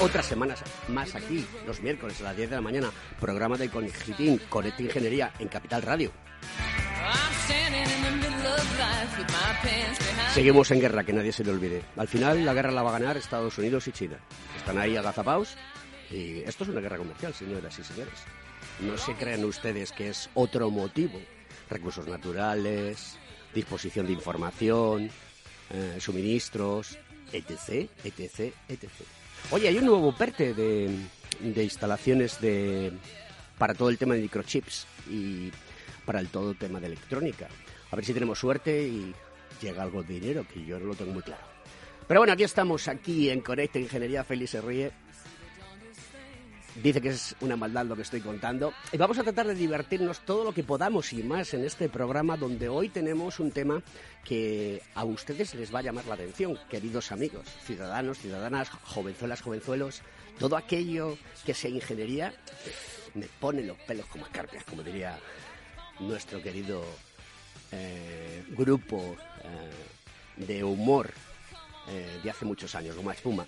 [0.00, 4.38] Otras semanas más aquí, los miércoles a las 10 de la mañana, programa de Conexitín,
[4.48, 6.10] Conecta Ingeniería en Capital Radio.
[10.32, 11.82] Seguimos en guerra, que nadie se le olvide.
[11.96, 14.18] Al final la guerra la va a ganar Estados Unidos y China.
[14.56, 15.56] Están ahí agazapados
[16.10, 18.14] y esto es una guerra comercial, señoras y señores.
[18.80, 21.20] No se crean ustedes que es otro motivo.
[21.70, 23.16] Recursos naturales,
[23.54, 25.08] disposición de información,
[25.70, 26.98] eh, suministros,
[27.32, 28.90] etc., etc., etc.
[29.50, 32.92] Oye, hay un nuevo PERTE de, instalaciones de,
[33.58, 35.50] para todo el tema de microchips y
[36.04, 37.48] para el todo tema de electrónica.
[37.90, 39.14] A ver si tenemos suerte y
[39.60, 41.42] llega algo de dinero, que yo no lo tengo muy claro.
[42.08, 44.24] Pero bueno, aquí estamos, aquí en Conecta Ingeniería.
[44.24, 44.92] Feliz se ríe.
[46.82, 48.72] Dice que es una maldad lo que estoy contando.
[48.90, 52.36] Y vamos a tratar de divertirnos todo lo que podamos y más en este programa
[52.36, 53.80] donde hoy tenemos un tema
[54.24, 60.02] que a ustedes les va a llamar la atención, queridos amigos, ciudadanos, ciudadanas, jovenzuelas, jovenzuelos.
[60.38, 62.34] Todo aquello que sea ingeniería
[63.14, 65.16] me pone los pelos como escarpias, como diría
[66.00, 66.84] nuestro querido
[67.70, 71.12] eh, grupo eh, de humor
[71.86, 73.46] eh, de hace muchos años, Goma Espuma.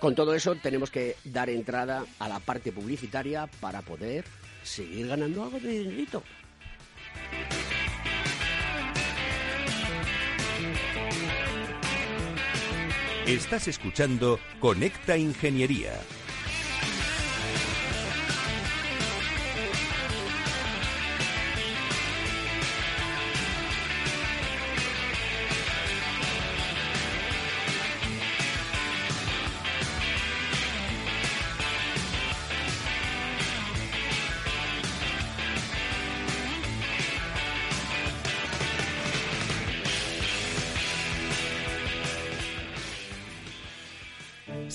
[0.00, 4.24] Con todo eso tenemos que dar entrada a la parte publicitaria para poder
[4.62, 6.22] seguir ganando algo de dinerito.
[13.26, 15.92] Estás escuchando Conecta Ingeniería.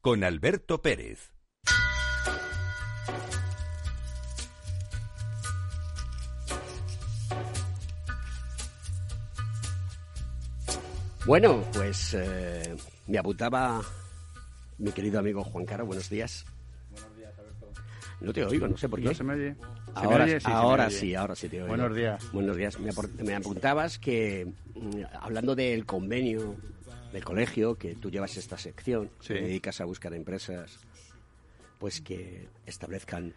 [0.00, 1.32] con Alberto Pérez.
[11.26, 12.74] Bueno, pues eh,
[13.06, 13.80] me apuntaba
[14.78, 15.84] mi querido amigo Juan Caro.
[15.86, 16.44] Buenos días.
[16.90, 17.66] Buenos días, Alberto.
[18.20, 19.06] No te oigo, no sé por qué.
[19.06, 19.54] ¿No se me oye?
[19.54, 19.60] ¿Se
[19.94, 20.40] Ahora, me oye?
[20.40, 20.96] Sí, se me ahora oye.
[20.98, 21.68] sí, ahora sí te oigo.
[21.68, 22.32] Buenos días.
[22.32, 22.78] Buenos días.
[22.80, 26.56] Me apuntabas que, mm, hablando del convenio
[27.12, 29.34] del colegio, que tú llevas esta sección, Sí.
[29.34, 30.78] te dedicas a buscar empresas,
[31.78, 33.34] pues que establezcan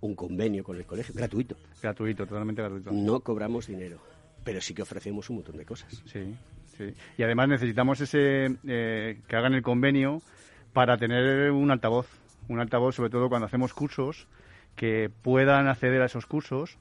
[0.00, 1.56] un convenio con el colegio gratuito.
[1.82, 2.90] Gratuito, totalmente gratuito.
[2.92, 3.98] No cobramos dinero,
[4.44, 6.02] pero sí que ofrecemos un montón de cosas.
[6.06, 6.34] Sí,
[6.76, 6.94] sí.
[7.16, 10.22] Y además necesitamos ese eh, que hagan el convenio
[10.72, 12.06] para tener un altavoz.
[12.48, 14.26] Un altavoz, sobre todo cuando hacemos cursos,
[14.76, 16.78] que puedan acceder a esos cursos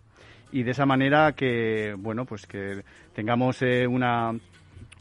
[0.51, 2.83] y de esa manera que, bueno, pues que
[3.13, 4.33] tengamos eh, una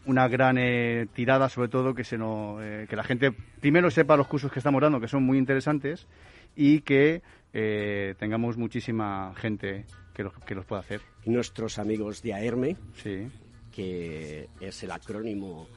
[0.06, 4.16] una gran eh, tirada, sobre todo que se nos, eh, que la gente primero sepa
[4.16, 6.06] los cursos que estamos dando, que son muy interesantes,
[6.54, 7.22] y que
[7.52, 11.00] eh, tengamos muchísima gente que los, que los pueda hacer.
[11.26, 13.28] Nuestros amigos de AERME, Sí,
[13.72, 15.68] que es el acrónimo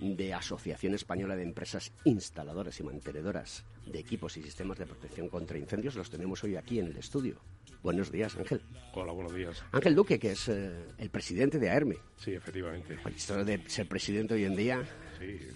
[0.00, 5.58] de Asociación Española de Empresas Instaladoras y Mantenedoras de Equipos y Sistemas de Protección contra
[5.58, 7.38] Incendios, los tenemos hoy aquí en el estudio.
[7.84, 8.62] Buenos días, Ángel.
[8.94, 9.62] Hola, buenos días.
[9.70, 11.98] Ángel Duque, que es eh, el presidente de AERME.
[12.16, 12.96] Sí, efectivamente.
[13.14, 14.82] esto de ser presidente hoy en día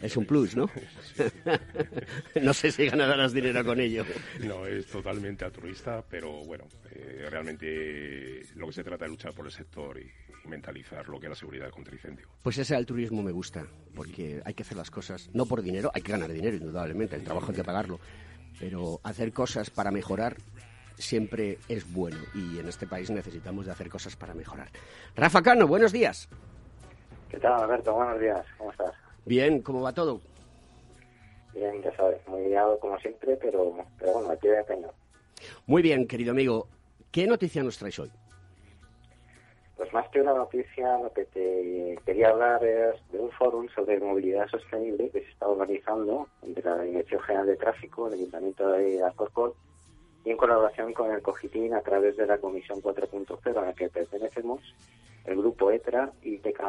[0.03, 0.69] es un plus, ¿no?
[2.43, 4.05] no sé si ganarás dinero con ello.
[4.41, 9.47] No, es totalmente altruista, pero bueno, eh, realmente lo que se trata es luchar por
[9.47, 10.11] el sector y,
[10.47, 12.29] mentalizar lo que es la seguridad contra incendio.
[12.43, 16.03] Pues ese altruismo me gusta, porque hay que hacer las cosas no por dinero, hay
[16.03, 18.01] que ganar dinero, indudablemente, el trabajo hay que pagarlo,
[18.59, 20.37] pero hacer cosas para mejorar
[20.99, 24.69] siempre es bueno y en este país necesitamos de hacer cosas para mejorar.
[25.17, 26.29] Rafa Cano, buenos días.
[27.31, 27.95] ¿Qué tal, Alberto?
[27.95, 28.93] Buenos días, ¿cómo estás?
[29.25, 30.21] Bien, ¿cómo va todo?
[31.55, 34.89] Bien, ya sabes, muy liado como siempre, pero, pero bueno, aquí de empeño.
[35.67, 36.69] Muy bien, querido amigo.
[37.11, 38.11] ¿Qué noticia nos traes hoy?
[39.77, 44.01] Pues más que una noticia, lo que te quería hablar es de un foro sobre
[44.01, 49.03] movilidad sostenible que se está organizando entre la Dirección General de Tráfico, el Ayuntamiento de
[49.03, 49.53] Alcorcón
[50.29, 53.89] y en colaboración con el COGITIN a través de la Comisión 4.0 a la que
[53.89, 54.61] pertenecemos,
[55.25, 56.61] el Grupo ETRA y TEC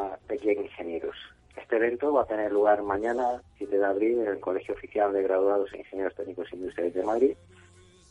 [0.46, 1.18] Ingenieros.
[1.58, 5.24] Este evento va a tener lugar mañana, 7 de abril, en el Colegio Oficial de
[5.24, 7.36] Graduados e Ingenieros Técnicos Industriales de Madrid,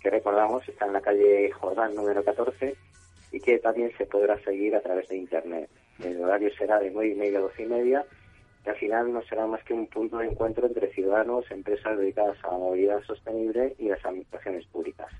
[0.02, 2.76] que recordamos está en la calle Jordán número 14
[3.32, 5.70] y que también se podrá seguir a través de Internet.
[6.04, 8.04] El horario será de 9 y media a 12 y media
[8.66, 12.36] y al final no será más que un punto de encuentro entre ciudadanos, empresas dedicadas
[12.44, 15.10] a la movilidad sostenible y las administraciones públicas.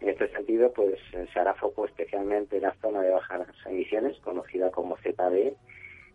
[0.00, 4.70] En este sentido, pues se hará foco especialmente en la zona de bajas emisiones, conocida
[4.70, 5.54] como ZB,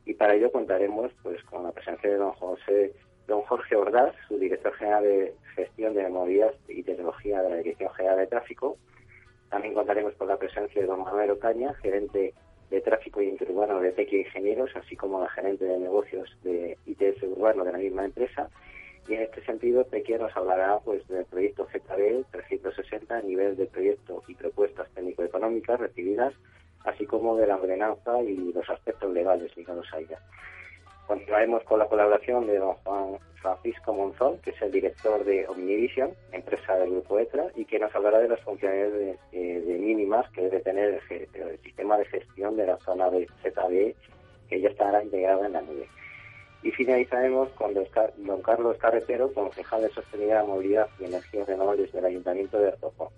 [0.06, 2.94] y para ello contaremos pues con la presencia de don José
[3.28, 7.90] don Jorge Ordaz, su director general de gestión de movilidad y tecnología de la Dirección
[7.94, 8.78] General de Tráfico.
[9.50, 12.34] También contaremos con la presencia de don Manuel Ocaña, gerente
[12.70, 17.64] de tráfico interurbano de Tequio Ingenieros, así como la gerente de negocios de ITS Urbano
[17.64, 18.50] de la misma empresa.
[19.08, 23.66] Y en este sentido, Tequio nos hablará pues del proyecto ZB 360 a nivel de
[23.66, 26.34] proyecto y propuestas técnico-económicas recibidas
[26.86, 30.20] así como de la ordenanza y los aspectos legales ligados a ella.
[31.08, 36.12] Continuaremos con la colaboración de don Juan Francisco Monzón, que es el director de Omnivision,
[36.32, 39.18] empresa del Grupo ETRA, y que nos hablará de las funciones de,
[39.80, 43.96] mínimas que debe tener el, sistema de gestión de la zona de ZB,
[44.48, 45.90] que ya estará integrada en la nube.
[46.64, 52.58] Y finalizaremos con don Carlos Carretero, concejal de Sostenibilidad, Movilidad y Energías Renovables del Ayuntamiento
[52.58, 53.10] de Artozón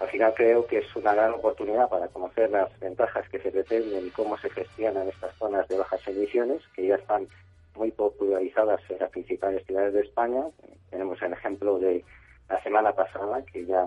[0.00, 4.06] al final creo que es una gran oportunidad para conocer las ventajas que se pretenden
[4.06, 7.28] y cómo se gestionan estas zonas de bajas emisiones, que ya están
[7.76, 10.42] muy popularizadas en las principales ciudades de España.
[10.88, 12.02] Tenemos el ejemplo de
[12.48, 13.84] la semana pasada, que ya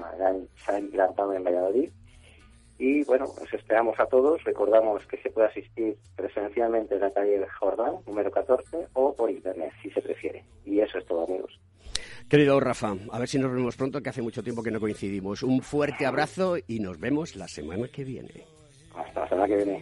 [0.56, 1.90] se ha implantado en Valladolid.
[2.86, 4.44] Y bueno, os esperamos a todos.
[4.44, 9.72] Recordamos que se puede asistir presencialmente en la calle Jordán, número 14, o por internet,
[9.82, 10.44] si se prefiere.
[10.66, 11.58] Y eso es todo, amigos.
[12.28, 15.44] Querido Rafa, a ver si nos vemos pronto, que hace mucho tiempo que no coincidimos.
[15.44, 18.44] Un fuerte abrazo y nos vemos la semana que viene.
[18.94, 19.82] Hasta la semana que viene.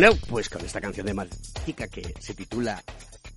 [0.00, 2.82] Bueno, pues con esta canción de Maltica que se titula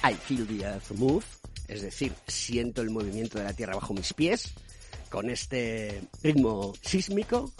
[0.01, 1.25] I Feel the Earth Move,
[1.67, 4.53] es decir, siento el movimiento de la tierra bajo mis pies,
[5.09, 7.51] con este ritmo sísmico,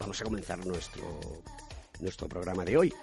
[0.00, 1.40] vamos a comenzar nuestro,
[2.00, 2.94] nuestro programa de hoy.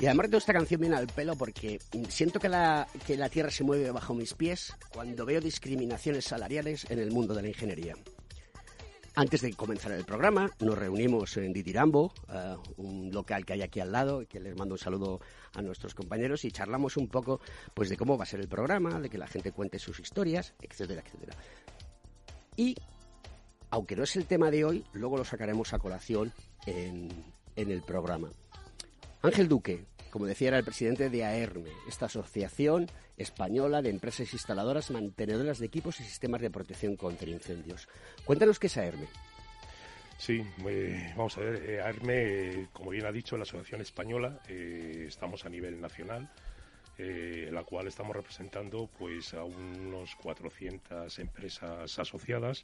[0.00, 3.52] Y además de esta canción viene al pelo porque siento que la, que la tierra
[3.52, 7.94] se mueve bajo mis pies cuando veo discriminaciones salariales en el mundo de la ingeniería.
[9.20, 13.78] Antes de comenzar el programa, nos reunimos en Ditirambo, eh, un local que hay aquí
[13.78, 15.20] al lado, que les mando un saludo
[15.52, 17.38] a nuestros compañeros y charlamos un poco
[17.74, 20.54] pues de cómo va a ser el programa, de que la gente cuente sus historias,
[20.62, 21.36] etcétera, etcétera.
[22.56, 22.74] Y
[23.68, 26.32] aunque no es el tema de hoy, luego lo sacaremos a colación
[26.64, 27.10] en
[27.56, 28.32] el programa.
[29.20, 32.86] Ángel Duque, como decía, era el presidente de AERME, esta asociación
[33.16, 37.88] española de empresas instaladoras mantenedoras de equipos y sistemas de protección contra incendios.
[38.24, 39.06] Cuéntanos qué es AERME.
[40.18, 45.06] Sí, eh, vamos a ver, eh, AERME, como bien ha dicho la Asociación Española, eh,
[45.08, 46.30] estamos a nivel nacional,
[46.98, 52.62] la cual estamos representando pues a unos 400 empresas asociadas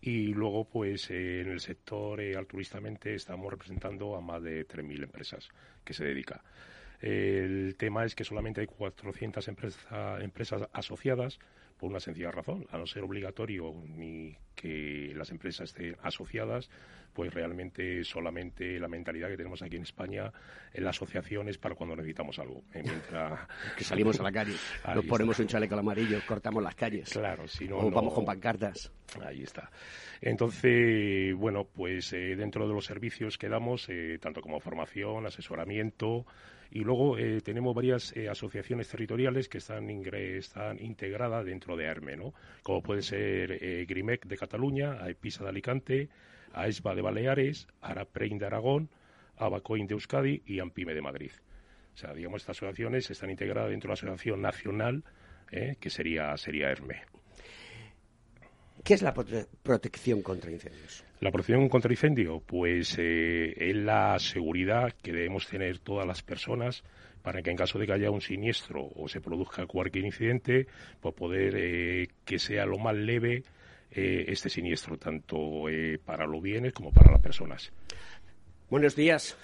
[0.00, 5.48] y luego, pues en el sector altruistamente estamos representando a más de 3.000 empresas
[5.84, 6.40] que se dedican.
[7.00, 11.38] El tema es que solamente hay 400 empresas asociadas
[11.80, 16.68] por una sencilla razón, a no ser obligatorio ni que las empresas estén asociadas,
[17.14, 20.30] pues realmente solamente la mentalidad que tenemos aquí en España
[20.74, 22.62] en la asociación es para cuando necesitamos algo.
[22.74, 22.82] ¿eh?
[22.84, 23.48] Mientras...
[23.78, 24.54] que salimos a la calle,
[24.94, 27.08] nos ponemos un chaleco amarillo, cortamos las calles.
[27.08, 28.92] Claro, si no, o vamos con pancartas.
[29.24, 29.70] Ahí está.
[30.20, 36.26] Entonces, bueno, pues eh, dentro de los servicios que damos, eh, tanto como formación, asesoramiento,
[36.70, 42.16] y luego eh, tenemos varias eh, asociaciones territoriales que están, están integradas dentro de ARME,
[42.16, 42.32] ¿no?
[42.62, 46.08] como puede ser eh, Grimec de Cataluña, AEPISA de Alicante,
[46.52, 48.90] AESBA de Baleares, ARAPREIN de Aragón,
[49.36, 51.32] ABACOIN de Euskadi y AMPIME de Madrid.
[51.94, 55.04] O sea, digamos, estas asociaciones están integradas dentro de la Asociación Nacional,
[55.48, 57.02] que sería, sería ERME.
[58.84, 61.04] ¿Qué es la protección contra incendios?
[61.20, 66.82] La protección contra incendio, pues eh, es la seguridad que debemos tener todas las personas
[67.20, 70.66] para que en caso de que haya un siniestro o se produzca cualquier incidente,
[70.98, 73.44] pues poder eh, que sea lo más leve
[73.90, 75.64] eh, este siniestro, tanto
[76.06, 77.70] para los bienes como para las personas.
[78.70, 79.36] Buenos días,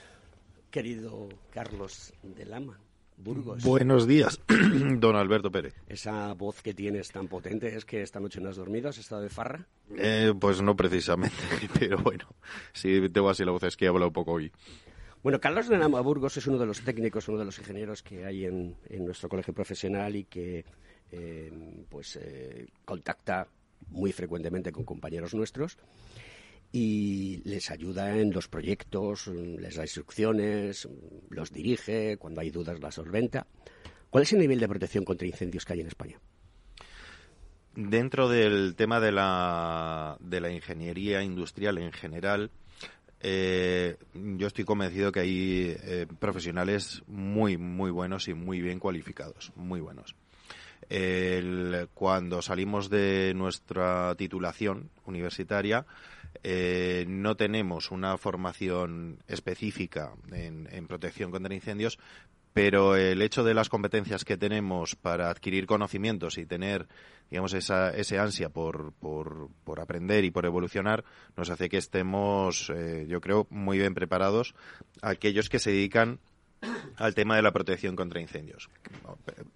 [0.71, 2.86] querido Carlos de Lama.
[3.16, 3.64] Burgos.
[3.64, 4.40] Buenos días,
[4.99, 5.75] don Alberto Pérez.
[5.88, 8.88] Esa voz que tienes tan potente, ¿es que esta noche no has dormido?
[8.88, 9.66] ¿Has estado de farra?
[9.96, 11.37] Eh, pues no precisamente,
[11.78, 12.26] pero bueno,
[12.73, 14.52] si tengo así la voz es que he hablado poco hoy.
[15.23, 18.25] Bueno, Carlos de Nama Burgos es uno de los técnicos, uno de los ingenieros que
[18.25, 20.64] hay en, nuestro colegio profesional y que
[21.11, 23.49] eh, pues eh, contacta
[23.88, 25.78] muy frecuentemente con compañeros nuestros
[26.78, 30.87] y les ayuda en los proyectos, les da instrucciones,
[31.30, 33.47] los dirige, cuando hay dudas las solventa.
[34.11, 36.21] ¿Cuál es el nivel de protección contra incendios que hay en España?
[37.75, 42.50] Dentro del tema de la, de la ingeniería industrial en general,
[43.21, 49.50] eh, yo estoy convencido que hay eh, profesionales muy, muy buenos y muy bien cualificados,
[49.56, 50.14] muy buenos.
[51.95, 55.87] cuando salimos de nuestra titulación universitaria,
[56.43, 61.99] eh, no tenemos una formación específica en, protección contra incendios,
[62.52, 66.88] pero el hecho de las competencias que tenemos para adquirir conocimientos y tener,
[67.31, 71.05] digamos, esa, ese ansia por, por, aprender y por evolucionar,
[71.37, 74.55] nos hace que estemos, eh, yo creo, muy bien preparados
[75.02, 76.19] aquellos que se dedican
[76.97, 78.71] al tema de la protección contra incendios.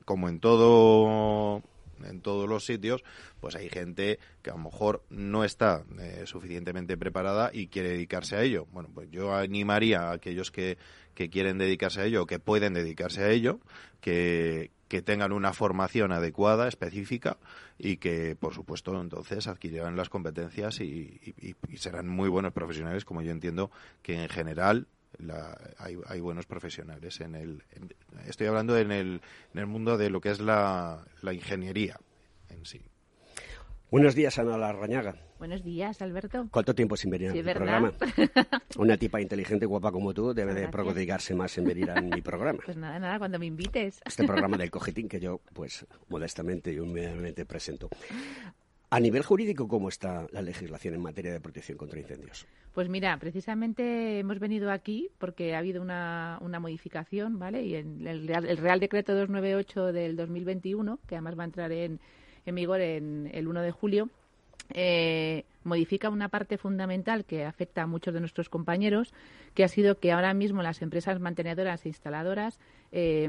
[0.04, 1.62] Como en todo
[2.04, 3.02] en todos los sitios,
[3.40, 8.36] pues hay gente que a lo mejor no está eh, suficientemente preparada y quiere dedicarse
[8.36, 8.66] a ello.
[8.72, 10.78] Bueno, pues yo animaría a aquellos que,
[11.14, 13.60] que quieren dedicarse a ello o que pueden dedicarse a ello,
[14.00, 17.38] que, que tengan una formación adecuada, específica
[17.78, 21.20] y que, por supuesto, entonces adquirirán las competencias y,
[21.76, 23.70] serán muy buenos profesionales, como yo entiendo
[24.02, 24.88] que en general
[25.78, 27.64] hay, hay, buenos profesionales en el
[28.26, 29.20] estoy hablando en el,
[29.54, 31.98] en el mundo de lo que es la, la ingeniería
[32.48, 32.80] en sí
[33.90, 35.16] Buenos días, Ana Larrañaga.
[35.40, 36.46] Buenos días, Alberto.
[36.52, 37.92] ¿Cuánto tiempo sin venir a mi programa?
[38.78, 42.22] Una tipa inteligente y guapa como tú debe de prodigarse más en venir a mi
[42.22, 42.60] programa.
[42.64, 44.00] Pues nada, nada, cuando me invites.
[44.04, 47.88] Este programa del cojetín que yo, pues, modestamente y humildemente presento.
[48.92, 52.44] A nivel jurídico, ¿cómo está la legislación en materia de protección contra incendios?
[52.74, 57.62] Pues mira, precisamente hemos venido aquí porque ha habido una, modificación, ¿vale?
[57.62, 62.00] Y en el Real, Decreto 298 del 2021, que además va a entrar en,
[62.46, 64.08] vigor en el 1 de julio,
[64.74, 69.14] eh, modifica una parte fundamental que afecta a muchos de nuestros compañeros,
[69.54, 72.58] que ha sido que ahora mismo las empresas mantenedoras e instaladoras
[72.92, 73.28] eh,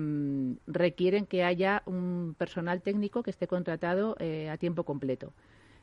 [0.68, 5.34] requieren que haya un personal técnico que esté contratado eh, a tiempo completo.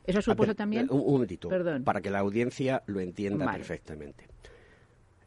[0.05, 0.87] Eso supuso también.
[0.89, 1.49] Un, momentito,
[1.83, 4.25] para que la audiencia lo entienda perfectamente.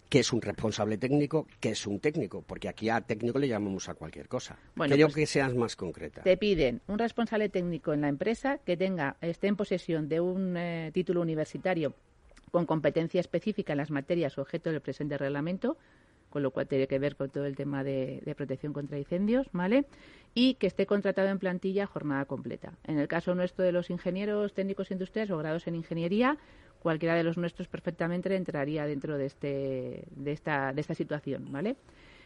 [0.09, 1.47] ¿Qué es un responsable técnico?
[1.59, 2.43] ¿Qué es un técnico?
[2.43, 4.59] Porque aquí a técnico le llamamos a cualquier cosa.
[4.75, 6.23] Bueno, Quiero pues que seas más concreta.
[6.23, 10.55] Te piden un responsable técnico en la empresa que tenga, esté en posesión de un
[10.59, 11.95] eh, título universitario
[12.51, 15.79] con competencia específica en las materias objeto del presente reglamento,
[16.33, 19.85] con lo cual tiene que ver con todo el tema de, protección contra incendios, ¿vale?
[20.35, 22.73] Y que esté contratado en plantilla jornada completa.
[22.85, 26.39] En el caso nuestro de los ingenieros técnicos industriales o grados en ingeniería,
[26.81, 31.77] cualquiera de los nuestros perfectamente entraría dentro de, este, de, esta, de esta situación, ¿vale?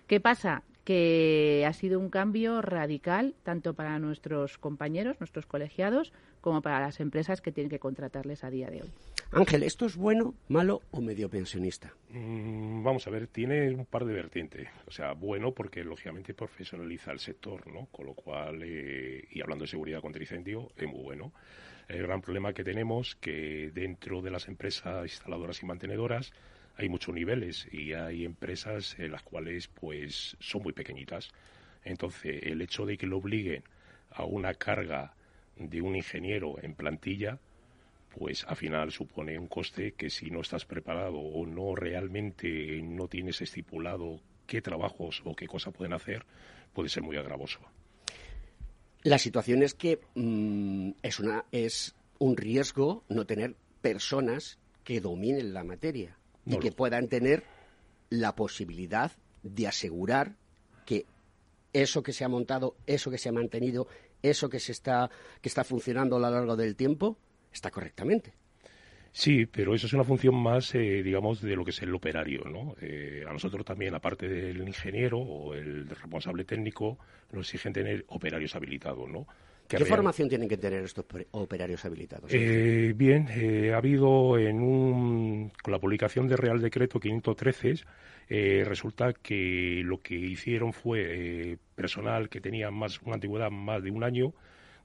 [0.07, 0.63] ¿Qué pasa?
[0.87, 7.01] que ha sido un cambio radical tanto para nuestros compañeros, nuestros colegiados, como para las
[7.01, 8.91] empresas que tienen que contratarles a día de hoy.
[9.33, 11.93] Ángel, ¿esto es bueno, malo o medio pensionista?
[12.11, 14.69] Mm, vamos a ver, tiene un par de vertientes.
[14.87, 17.87] O sea, bueno porque lógicamente profesionaliza el sector, ¿no?
[17.87, 21.33] Con lo cual, eh, y hablando de seguridad contra incendio, es muy bueno.
[21.89, 26.33] El gran problema que tenemos que dentro de las empresas instaladoras y mantenedoras
[26.77, 31.31] hay muchos niveles y hay empresas en las cuales pues son muy pequeñitas.
[31.85, 33.65] Entonces, el hecho de que lo obliguen
[34.11, 35.15] a una carga
[35.57, 37.39] de un ingeniero en plantilla,
[38.11, 43.09] pues al final supone un coste que si no estás preparado o no realmente no
[43.09, 46.25] tienes estipulado qué trabajos o qué cosas pueden hacer,
[46.73, 47.61] puede ser muy agravoso.
[49.03, 55.55] La situación es que mm, es, una, es un riesgo no tener personas que dominen
[55.55, 57.45] la materia y que puedan tener
[58.09, 59.13] la posibilidad
[59.43, 60.37] de asegurar
[60.85, 61.07] que
[61.73, 63.89] eso que se ha montado, eso que se ha mantenido,
[64.23, 65.11] eso que se está
[65.41, 67.19] que está funcionando a lo largo del tiempo
[67.53, 68.35] está correctamente.
[69.13, 72.45] Sí, pero eso es una función más, eh, digamos, de lo que es el operario,
[72.45, 72.77] ¿no?
[72.83, 76.99] Eh, a nosotros también, aparte del ingeniero o el responsable técnico,
[77.33, 79.27] nos exigen tener operarios habilitados, ¿no?
[79.69, 82.33] ¿Qué formación tienen que tener estos operarios habilitados?
[82.33, 87.75] Eh, bien, eh, ha habido en un, con la publicación del Real Decreto 513,
[88.29, 93.91] eh, resulta que lo que hicieron fue personal que tenía más una antigüedad más de
[93.91, 94.35] un año,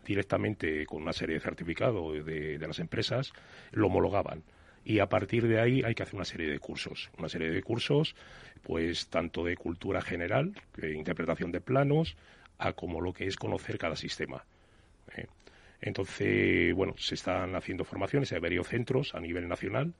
[0.05, 3.33] directamente con una serie de certificados de, de las empresas,
[3.71, 4.43] lo homologaban
[4.83, 7.61] y a partir de ahí hay que hacer una serie de cursos, una serie de
[7.61, 8.15] cursos,
[8.63, 12.17] pues tanto de cultura general, de interpretación de planos,
[12.57, 14.45] a como lo que es conocer cada sistema.
[15.17, 15.27] ¿Eh?
[15.81, 19.93] Entonces, bueno, se están haciendo formaciones, hay varios centros a nivel nacional,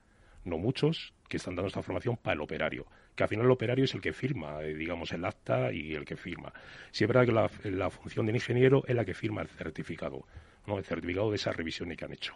[0.44, 3.84] no muchos, que están dando esta formación para el operario, que al final el operario
[3.84, 6.52] es el que firma, eh, digamos, el acta y el que firma.
[6.90, 10.26] Si es verdad que la, función del ingeniero es la que firma el certificado,
[10.66, 10.78] ¿no?
[10.78, 12.34] el certificado de esa revisión que han hecho.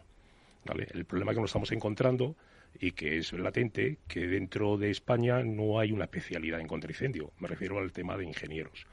[0.93, 2.35] El problema que nos estamos encontrando
[2.81, 7.33] y que es latente, que dentro de España no hay una especialidad en contraincendio.
[7.39, 8.87] Me refiero al tema de ingenieros.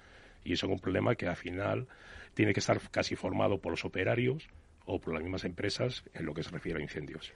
[0.44, 1.88] Y eso es un problema que al final
[2.34, 4.48] tiene que estar casi formado por los operarios
[4.86, 7.34] o por las mismas empresas en lo que se refiere a incendios.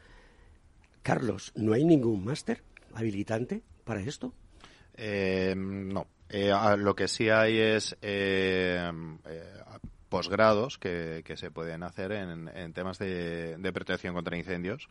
[1.02, 2.62] Carlos, ¿no hay ningún máster
[2.94, 4.34] habilitante para esto?
[4.96, 6.08] Eh, no.
[6.30, 8.92] Eh, lo que sí hay es eh,
[10.10, 14.90] posgrados que, se pueden hacer en, temas de, de, protección contra incendios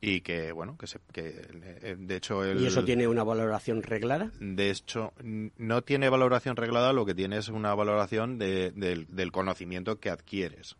[0.00, 1.46] y que bueno que, se, que
[1.82, 6.56] eh, de hecho el, y eso tiene una valoración reglada de hecho no tiene valoración
[6.56, 10.76] reglada lo que tiene es una valoración de, del, conocimiento que adquieres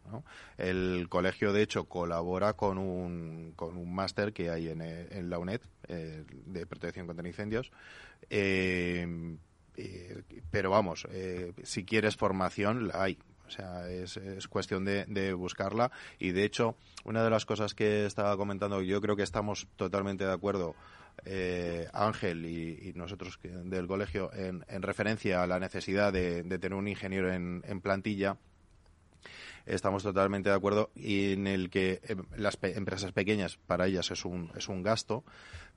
[0.58, 5.38] el colegio de hecho colabora con un con un máster que hay en, en la
[5.38, 7.72] UNED eh, de protección contra incendios
[8.30, 9.36] eh,
[10.50, 11.08] pero vamos
[11.62, 15.90] si quieres formación la hay o sea, es, es cuestión de, de, buscarla.
[16.18, 20.24] Y de hecho, una de las cosas que estaba comentando, yo creo que estamos totalmente
[20.24, 20.74] de acuerdo,
[21.24, 26.76] eh, Ángel y, nosotros del colegio, en, en, referencia a la necesidad de, de tener
[26.76, 28.36] un ingeniero en, en, plantilla.
[29.66, 34.24] Estamos totalmente de acuerdo y en el que eh, las empresas pequeñas para ellas es
[34.24, 35.24] un, es un gasto,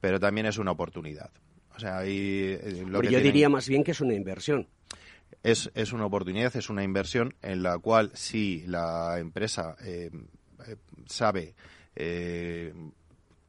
[0.01, 1.31] pero también es una oportunidad.
[1.75, 4.67] O sea, ahí, eh, yo diría más bien que es una inversión
[5.43, 10.11] es, es una oportunidad, es una inversión en la cual si la empresa eh,
[10.67, 10.75] eh,
[11.07, 11.55] sabe
[11.95, 12.73] eh,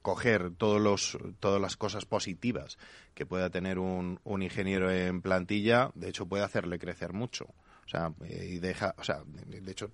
[0.02, 2.78] coger todos los, todas las cosas positivas
[3.14, 7.46] que pueda tener un, un ingeniero en plantilla, de hecho puede hacerle crecer mucho.
[7.84, 9.90] O sea, y deja, o sea, de hecho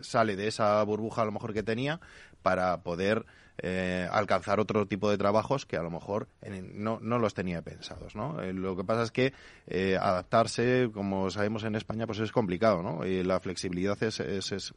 [0.00, 2.00] sale de esa burbuja a lo mejor que tenía
[2.42, 3.24] para poder
[3.58, 6.28] eh, alcanzar otro tipo de trabajos que a lo mejor
[6.74, 8.40] no, no los tenía pensados, ¿no?
[8.42, 9.32] Eh, lo que pasa es que
[9.66, 13.06] eh, adaptarse, como sabemos en España, pues es complicado, ¿no?
[13.06, 14.74] Y la flexibilidad es, es,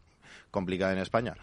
[0.52, 1.36] complicada en España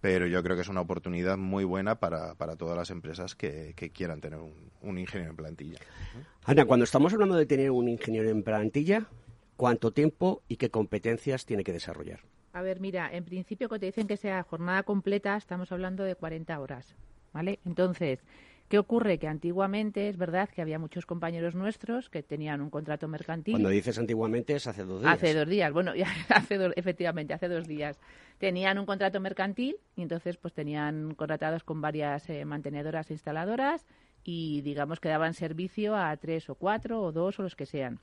[0.00, 3.72] pero yo creo que es una oportunidad muy buena para, para todas las empresas que,
[3.74, 5.78] que quieran tener un, un, ingeniero en plantilla.
[6.44, 9.06] Ana, cuando estamos hablando de tener un ingeniero en plantilla,
[9.56, 12.20] ¿cuánto tiempo y qué competencias tiene que desarrollar?
[12.54, 16.14] A ver, mira, en principio cuando te dicen que sea jornada completa, estamos hablando de
[16.14, 16.94] 40 horas,
[17.32, 17.58] ¿vale?
[17.64, 18.20] Entonces,
[18.68, 19.18] ¿qué ocurre?
[19.18, 23.54] Que antiguamente es verdad que había muchos compañeros nuestros que tenían un contrato mercantil.
[23.54, 25.14] Cuando dices antiguamente es hace dos días.
[25.14, 25.94] Hace dos días, bueno,
[26.28, 27.98] hace efectivamente, hace dos días.
[28.38, 33.84] Tenían un contrato mercantil y entonces pues tenían contratados con varias eh, mantenedoras e instaladoras
[34.22, 37.98] y digamos que daban servicio a tres o cuatro o dos o los que sean.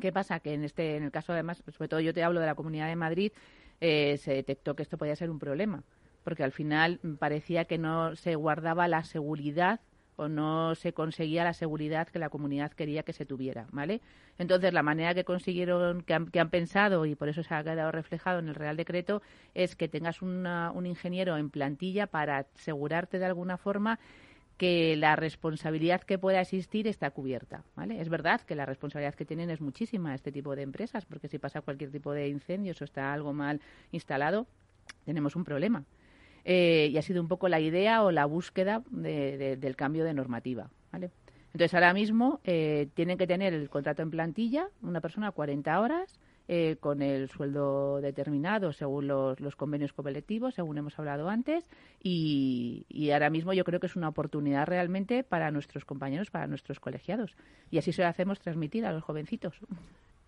[0.00, 0.40] ¿Qué pasa?
[0.40, 2.88] Que en este, en el caso además, sobre todo yo te hablo de la Comunidad
[2.88, 3.32] de Madrid,
[3.80, 5.82] eh, se detectó que esto podía ser un problema,
[6.24, 9.80] porque al final parecía que no se guardaba la seguridad
[10.16, 14.00] o no se conseguía la seguridad que la comunidad quería que se tuviera, ¿vale?
[14.38, 17.62] Entonces, la manera que consiguieron, que han, que han pensado, y por eso se ha
[17.62, 19.22] quedado reflejado en el Real Decreto,
[19.54, 23.98] es que tengas un ingeniero en plantilla para asegurarte de alguna forma
[24.56, 27.62] que la responsabilidad que pueda existir está cubierta.
[27.74, 28.00] ¿vale?
[28.00, 31.38] Es verdad que la responsabilidad que tienen es muchísima este tipo de empresas, porque si
[31.38, 33.60] pasa cualquier tipo de incendio o está algo mal
[33.92, 34.46] instalado,
[35.04, 35.84] tenemos un problema.
[36.44, 40.70] Eh, y ha sido un poco la idea o la búsqueda del cambio de normativa.
[40.92, 41.10] ¿vale?
[41.52, 46.20] Entonces, ahora mismo eh, tienen que tener el contrato en plantilla, una persona 40 horas,
[46.48, 51.64] eh, con el sueldo determinado según los, los, convenios colectivos, según hemos hablado antes,
[52.02, 56.46] y, y, ahora mismo yo creo que es una oportunidad realmente para nuestros compañeros, para
[56.46, 57.34] nuestros colegiados.
[57.70, 59.54] Y así se lo hacemos transmitir a los jovencitos.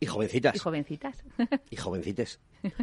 [0.01, 0.55] Y jovencitas.
[0.55, 1.25] Y jovencitas.
[1.71, 2.41] y jovencites.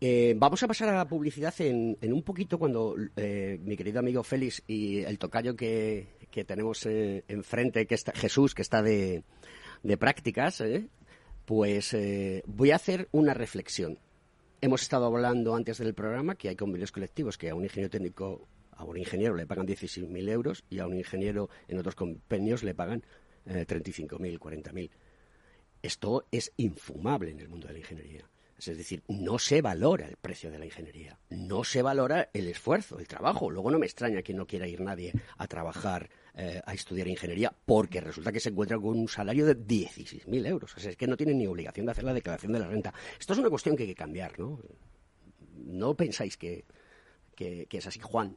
[0.00, 4.00] Eh, vamos a pasar a la publicidad en, en un poquito cuando eh, mi querido
[4.00, 8.82] amigo Félix y el tocayo que, que tenemos eh, enfrente, que está Jesús, que está
[8.82, 9.22] de,
[9.82, 10.88] de prácticas, eh,
[11.44, 13.98] pues eh, voy a hacer una reflexión.
[14.60, 18.48] Hemos estado hablando antes del programa que hay convenios colectivos que a un ingeniero técnico,
[18.72, 22.74] a un ingeniero le pagan 16.000 euros y a un ingeniero en otros convenios le
[22.74, 23.04] pagan
[23.46, 24.90] eh, 35.000, 40.000.
[25.82, 28.28] Esto es infumable en el mundo de la ingeniería.
[28.58, 32.98] Es decir, no se valora el precio de la ingeniería, no se valora el esfuerzo,
[32.98, 33.50] el trabajo.
[33.50, 37.52] Luego no me extraña que no quiera ir nadie a trabajar eh, a estudiar ingeniería
[37.64, 40.74] porque resulta que se encuentra con un salario de 16.000 euros.
[40.76, 42.92] O sea, es que no tienen ni obligación de hacer la declaración de la renta.
[43.18, 44.58] Esto es una cuestión que hay que cambiar, ¿no?
[45.64, 46.64] ¿No pensáis que,
[47.34, 48.36] que, que es así, Juan?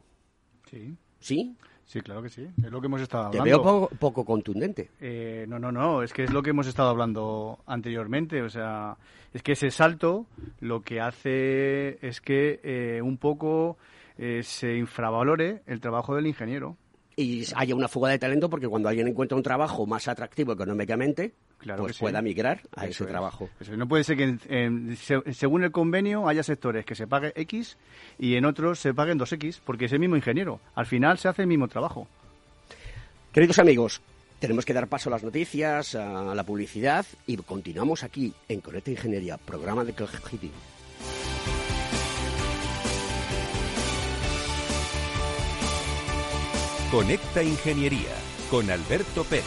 [0.69, 0.95] Sí.
[1.19, 1.57] ¿Sí?
[1.88, 2.45] Sí, claro que sí.
[2.62, 3.43] Es lo que hemos estado hablando.
[3.45, 4.91] Te veo poco, poco contundente.
[4.99, 6.03] Eh, no, no, no.
[6.03, 8.41] Es que es lo que hemos estado hablando anteriormente.
[8.41, 8.97] O sea,
[9.33, 10.27] es que ese salto
[10.60, 13.77] lo que hace es que eh, un poco
[14.17, 16.75] eh, se infravalore el trabajo del ingeniero
[17.19, 21.34] y haya una fuga de talento porque cuando alguien encuentra un trabajo más atractivo económicamente,
[21.58, 22.01] claro pues sí.
[22.01, 23.10] pueda migrar a Eso ese es.
[23.10, 23.49] trabajo.
[23.60, 27.75] Eso no puede ser que, se- según el convenio, haya sectores que se pague X
[28.19, 30.60] y en otros se paguen 2X, porque es el mismo ingeniero.
[30.75, 32.08] Al final se hace el mismo trabajo.
[33.34, 33.99] Queridos amigos,
[34.39, 38.91] tenemos que dar paso a las noticias, a la publicidad y continuamos aquí en Conecta
[38.91, 40.51] Ingeniería, programa de Cogitim.
[46.91, 48.15] Conecta Ingeniería
[48.50, 49.43] con Alberto Pérez.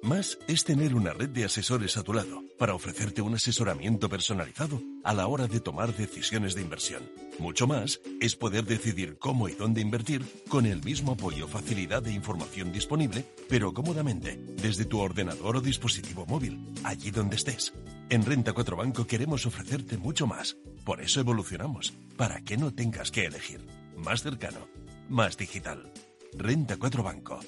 [0.00, 4.80] Más es tener una red de asesores a tu lado para ofrecerte un asesoramiento personalizado
[5.02, 7.02] a la hora de tomar decisiones de inversión.
[7.40, 12.12] Mucho más es poder decidir cómo y dónde invertir con el mismo apoyo, facilidad e
[12.12, 17.72] información disponible, pero cómodamente, desde tu ordenador o dispositivo móvil, allí donde estés.
[18.08, 20.56] En Renta 4 Banco queremos ofrecerte mucho más.
[20.84, 23.66] Por eso evolucionamos, para que no tengas que elegir.
[23.96, 24.68] Más cercano,
[25.08, 25.92] más digital.
[26.32, 27.40] Renta 4 Banco.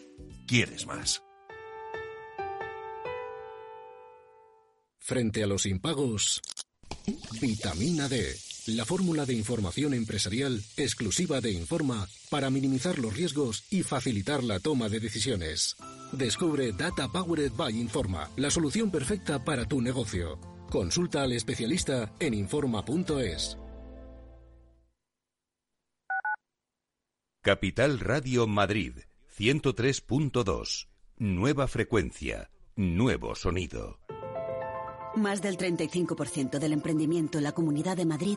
[0.48, 1.22] ¿Quieres más?
[4.98, 6.42] Frente a los impagos,
[7.40, 8.36] vitamina D,
[8.76, 14.60] la fórmula de información empresarial exclusiva de Informa para minimizar los riesgos y facilitar la
[14.60, 15.76] toma de decisiones.
[16.12, 20.38] Descubre Data Powered by Informa, la solución perfecta para tu negocio.
[20.70, 23.56] Consulta al especialista en informa.es.
[27.42, 28.94] Capital Radio Madrid
[29.38, 30.88] 103.2.
[31.18, 34.00] Nueva frecuencia, nuevo sonido.
[35.14, 38.36] Más del 35% del emprendimiento en la Comunidad de Madrid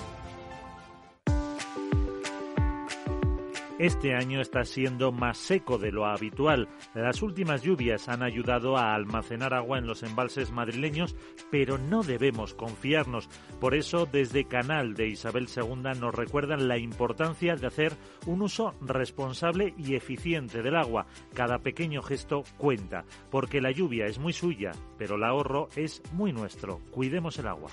[3.81, 6.69] Este año está siendo más seco de lo habitual.
[6.93, 11.15] Las últimas lluvias han ayudado a almacenar agua en los embalses madrileños,
[11.49, 13.27] pero no debemos confiarnos.
[13.59, 17.93] Por eso, desde Canal de Isabel II nos recuerdan la importancia de hacer
[18.27, 21.07] un uso responsable y eficiente del agua.
[21.33, 26.31] Cada pequeño gesto cuenta, porque la lluvia es muy suya, pero el ahorro es muy
[26.31, 26.81] nuestro.
[26.91, 27.71] Cuidemos el agua.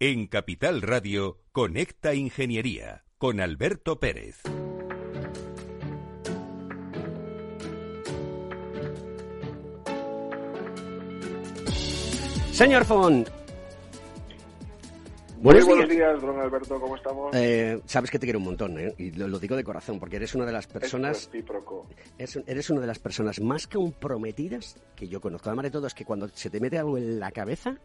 [0.00, 4.42] En Capital Radio, Conecta Ingeniería con Alberto Pérez.
[12.52, 13.28] Señor Font,
[15.40, 16.08] Buenos Muy buenos días.
[16.14, 17.34] días, don Alberto, ¿cómo estamos?
[17.36, 18.94] Eh, sabes que te quiero un montón, ¿eh?
[18.96, 21.28] y lo, lo digo de corazón, porque eres una de las personas,
[22.16, 25.50] es- eres una de las personas más comprometidas que yo conozco.
[25.50, 27.76] Además de todo, es que cuando se te mete algo en la cabeza,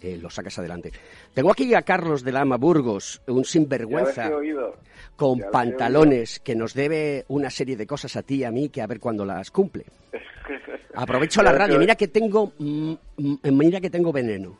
[0.00, 0.92] eh, lo sacas adelante.
[1.34, 4.30] Tengo aquí a Carlos de Lama Burgos, un sinvergüenza
[5.16, 8.82] con pantalones que nos debe una serie de cosas a ti y a mí que
[8.82, 9.84] a ver cuándo las cumple.
[10.94, 14.56] Aprovecho la radio, mira que tengo, mm, mm, mira que tengo veneno.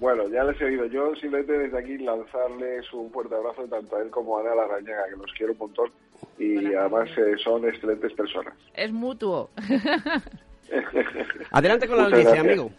[0.00, 0.86] Bueno, ya les he oído.
[0.86, 5.04] Yo simplemente desde aquí lanzarles un fuerte abrazo tanto a él como a Ana Larrañaga,
[5.08, 5.90] que los quiero un montón
[6.38, 8.54] y además eh, son excelentes personas.
[8.74, 9.50] Es mutuo.
[11.50, 12.58] Adelante con la Muchas noticia, gracias.
[12.58, 12.70] amigo.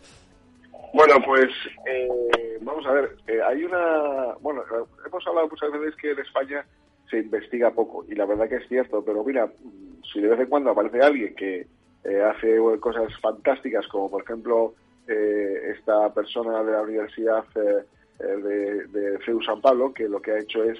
[0.95, 1.49] Bueno, pues
[1.88, 3.17] eh, vamos a ver.
[3.27, 4.34] eh, hay una.
[4.39, 4.63] Bueno,
[5.05, 6.65] hemos hablado muchas veces que en España
[7.10, 10.39] se investiga poco y la verdad que es cierto, pero mira, mm, si de vez
[10.39, 11.67] en cuando aparece alguien que
[12.05, 14.73] eh, hace cosas fantásticas, como por ejemplo
[15.05, 17.84] eh, esta persona de la Universidad eh,
[18.23, 20.79] de, de CEU San Pablo, que lo que ha hecho es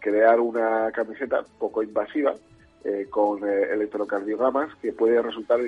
[0.00, 2.34] crear una camiseta poco invasiva
[3.10, 5.60] con electrocardiogramas que puede resultar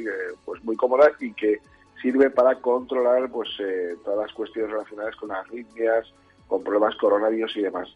[0.47, 1.61] pues muy cómoda y que
[2.03, 6.13] sirve para controlar pues eh, todas las cuestiones relacionadas con arritmias,
[6.49, 7.89] con problemas coronarios y demás.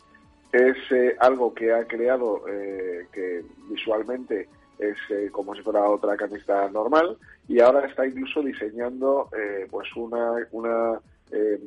[0.52, 6.16] Es eh, algo que ha creado que que visualmente es eh, como si fuera otra
[6.16, 7.16] camiseta normal
[7.48, 11.00] y ahora está incluso diseñando eh, pues una, una
[11.32, 11.58] eh,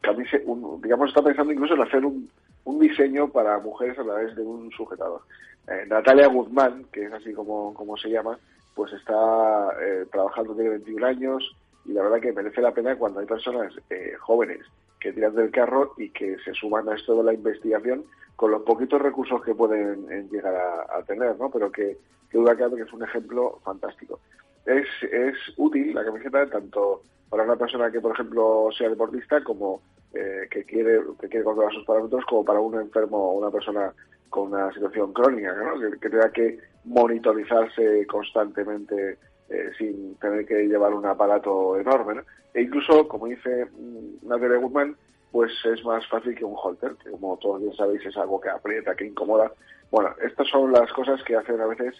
[0.00, 2.28] camisa, un- digamos está pensando incluso en hacer un,
[2.64, 5.22] un diseño para mujeres a través de un sujetador.
[5.68, 8.38] Eh, Natalia Guzmán, que es así como, como se llama,
[8.74, 13.20] pues está eh, trabajando, tiene 21 años y la verdad que merece la pena cuando
[13.20, 14.60] hay personas eh, jóvenes
[14.98, 18.04] que tiran del carro y que se suman a esto de la investigación
[18.36, 21.50] con los poquitos recursos que pueden eh, llegar a, tener, ¿no?
[21.50, 21.96] Pero que,
[22.30, 24.20] que duda cabe que es un ejemplo fantástico.
[24.66, 29.80] Es, es útil la camiseta tanto para una persona que, por ejemplo, sea deportista como
[30.12, 33.92] eh, que quiere que quiere controlar sus parámetros, como para un enfermo o una persona
[34.28, 35.80] con una situación crónica, ¿no?
[35.98, 39.18] que tenga que monitorizarse constantemente
[39.50, 42.14] eh, sin tener que llevar un aparato enorme.
[42.14, 42.22] ¿no?
[42.54, 44.96] E incluso, como dice mm, Natalia Goodman,
[45.32, 48.48] pues es más fácil que un holter, que como todos bien sabéis es algo que
[48.48, 49.52] aprieta, que incomoda.
[49.90, 51.94] Bueno, estas son las cosas que hacen a veces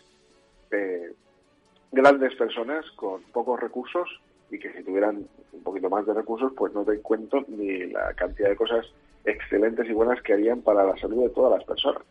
[0.71, 1.13] eh,
[1.93, 4.09] grandes personas con pocos recursos
[4.51, 8.13] y que si tuvieran un poquito más de recursos, pues no te cuento ni la
[8.15, 8.87] cantidad de cosas
[9.25, 12.05] excelentes y buenas que harían para la salud de todas las personas.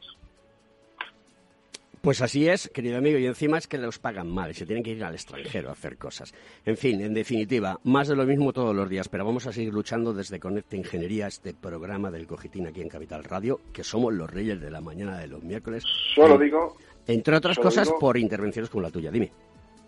[2.02, 4.84] Pues así es, querido amigo, y encima es que los pagan mal y se tienen
[4.84, 6.34] que ir al extranjero a hacer cosas.
[6.66, 9.74] En fin, en definitiva, más de lo mismo todos los días, pero vamos a seguir
[9.74, 14.30] luchando desde Conecta Ingeniería, este programa del Cogitín aquí en Capital Radio, que somos los
[14.30, 15.84] reyes de la mañana de los miércoles.
[16.16, 19.12] Solo digo, Entre otras cosas, digo- por intervenciones como la tuya.
[19.12, 19.32] Dime.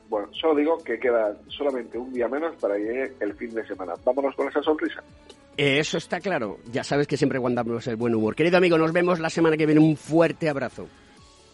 [0.09, 3.65] bueno, solo digo que queda solamente un día menos para que llegue el fin de
[3.65, 3.93] semana.
[4.03, 5.01] Vámonos con esa sonrisa.
[5.55, 6.57] Eso está claro.
[6.73, 8.35] Ya sabes que siempre guardamos el buen humor.
[8.35, 9.79] Querido amigo, nos vemos la semana que viene.
[9.79, 10.87] Un fuerte abrazo.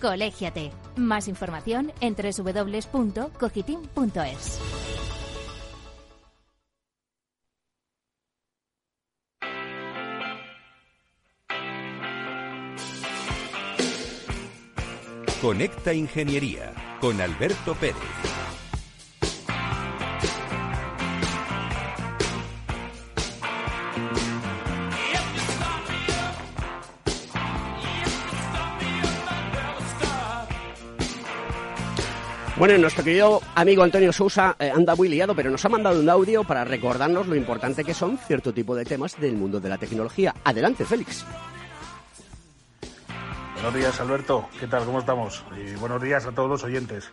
[0.00, 0.72] Colégiate.
[0.96, 4.60] Más información en www.cogitim.es.
[15.40, 18.35] Conecta Ingeniería con Alberto Pérez.
[32.58, 36.08] Bueno, nuestro querido amigo Antonio Sousa eh, anda muy liado, pero nos ha mandado un
[36.08, 39.76] audio para recordarnos lo importante que son cierto tipo de temas del mundo de la
[39.76, 40.34] tecnología.
[40.42, 41.26] Adelante, Félix.
[43.56, 44.48] Buenos días, Alberto.
[44.58, 44.86] ¿Qué tal?
[44.86, 45.44] ¿Cómo estamos?
[45.54, 47.10] Y buenos días a todos los oyentes.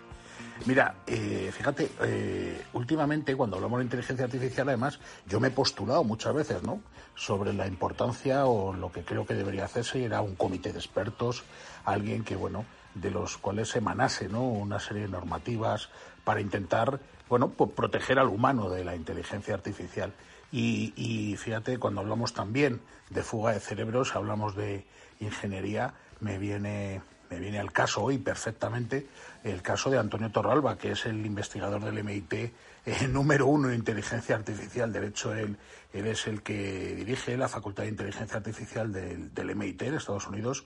[0.66, 6.06] Mira, eh, fíjate, eh, últimamente cuando hablamos de inteligencia artificial, además, yo me he postulado
[6.06, 6.82] muchas veces, ¿no?
[7.16, 11.44] Sobre la importancia o lo que creo que debería hacerse, era un comité de expertos,
[11.84, 12.64] alguien que, bueno,
[12.96, 14.44] de los cuales emanase ¿no?
[14.44, 15.90] una serie de normativas
[16.24, 20.14] para intentar bueno, pues proteger al humano de la inteligencia artificial.
[20.52, 22.80] Y, fíjate, cuando hablamos también
[23.10, 24.86] de fuga de cerebros, hablamos de
[25.20, 27.02] ingeniería, me viene,
[27.32, 29.08] me viene al caso hoy perfectamente
[29.44, 32.54] el caso de Antonio Torralba, que es el investigador del MIT eh,
[33.10, 34.94] número uno en inteligencia artificial.
[34.94, 35.58] De hecho, él,
[35.92, 40.28] él es el que dirige la Facultad de Inteligencia Artificial del, del MIT de Estados
[40.28, 40.66] Unidos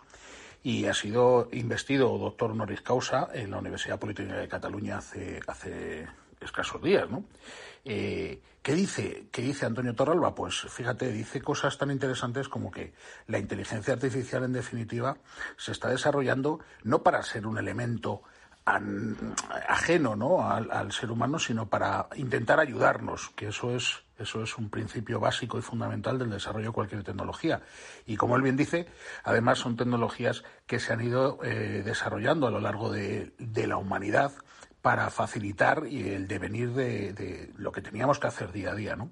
[0.68, 6.06] y ha sido investido doctor honoris causa en la Universidad Politécnica de Cataluña hace, hace
[6.42, 7.24] escasos días, ¿no?
[7.86, 10.36] Eh, ¿qué, dice, ¿Qué dice Antonio Torralba?
[10.36, 12.92] Pues fíjate, dice cosas tan interesantes como que
[13.28, 15.16] la inteligencia artificial, en definitiva,
[15.56, 18.24] se está desarrollando no para ser un elemento
[18.66, 20.52] ajeno ¿no?
[20.52, 25.20] al, al, ser humano, sino para intentar ayudarnos, que eso es, eso es un principio
[25.20, 27.62] básico y fundamental del desarrollo de cualquier tecnología.
[28.06, 28.88] Y como él bien dice,
[29.24, 33.78] además son tecnologías que se han ido eh, desarrollando a lo largo de, de la
[33.78, 34.32] humanidad
[34.82, 39.10] para facilitar el devenir de, de, lo que teníamos que hacer día a día, ¿no?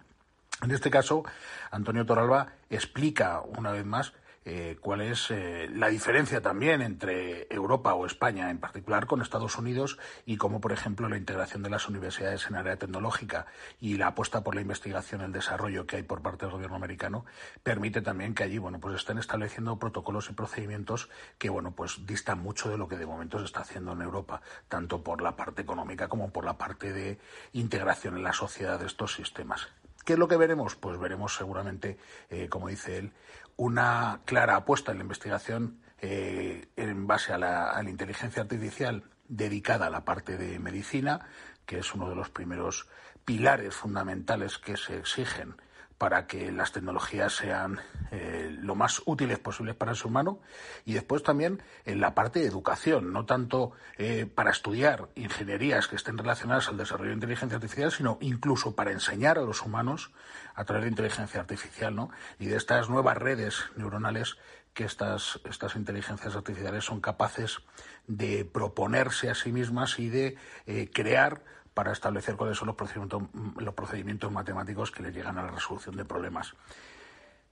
[0.61, 1.23] En este caso,
[1.69, 4.13] Antonio Toralba explica una vez más
[4.45, 9.57] eh, cuál es eh, la diferencia también entre Europa o España en particular con Estados
[9.57, 13.47] Unidos y cómo, por ejemplo, la integración de las universidades en área tecnológica
[13.81, 16.75] y la apuesta por la investigación y el desarrollo que hay por parte del gobierno
[16.75, 17.25] americano
[17.63, 22.39] permite también que allí, bueno, pues estén estableciendo protocolos y procedimientos que, bueno, pues distan
[22.39, 25.63] mucho de lo que de momento se está haciendo en Europa, tanto por la parte
[25.63, 27.17] económica como por la parte de
[27.53, 29.67] integración en la sociedad de estos sistemas.
[30.05, 30.75] ¿Qué es lo que veremos?
[30.75, 31.97] Pues veremos seguramente,
[32.29, 33.11] eh, como dice él,
[33.57, 39.89] una clara apuesta en la investigación eh, en base a la, inteligencia artificial dedicada a
[39.89, 41.27] la parte de medicina,
[41.65, 42.87] que es uno de los primeros
[43.23, 45.55] pilares fundamentales que se exigen
[45.97, 47.79] para que las tecnologías sean
[48.11, 50.39] eh, lo más útiles posibles para el ser humano.
[50.83, 55.95] Y después también en la parte de educación, no tanto eh, para estudiar ingenierías que
[55.95, 60.11] estén relacionadas al desarrollo de inteligencia artificial, sino incluso para enseñar a los humanos
[60.55, 62.09] a través de inteligencia artificial, ¿no?
[62.39, 64.37] Y de estas nuevas redes neuronales
[64.73, 67.59] que estas, estas inteligencias artificiales son capaces
[68.07, 71.41] de proponerse a sí mismas y de eh, crear
[71.73, 73.23] para establecer cuáles son los procedimientos,
[73.57, 76.53] los procedimientos matemáticos que le llegan a la resolución de problemas.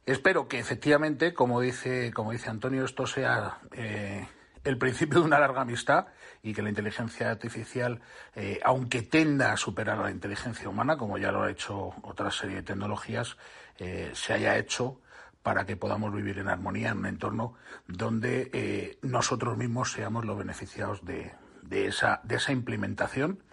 [0.05, 4.27] Espero que efectivamente, como dice, como dice Antonio, esto sea eh,
[4.63, 6.07] el principio de una larga amistad
[6.41, 8.01] y que la inteligencia artificial,
[8.35, 12.31] eh, aunque tenda a superar a la inteligencia humana, como ya lo ha hecho otra
[12.31, 13.37] serie de tecnologías,
[13.77, 14.99] eh, se haya hecho
[15.41, 17.55] para que podamos vivir en armonía en un entorno
[17.87, 21.33] donde eh, nosotros mismos seamos los beneficiados de,
[21.69, 23.43] esa, de esa implementación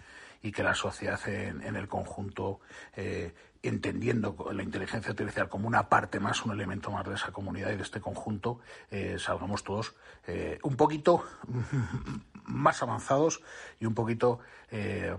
[0.41, 2.61] y que la sociedad en, el conjunto,
[3.63, 7.75] entendiendo la inteligencia artificial como una parte más, un elemento más de esa comunidad y
[7.75, 9.93] de este conjunto, eh, salgamos todos
[10.27, 11.23] eh, un poquito
[12.45, 13.41] más avanzados
[13.79, 14.39] y un poquito
[14.71, 15.15] eh,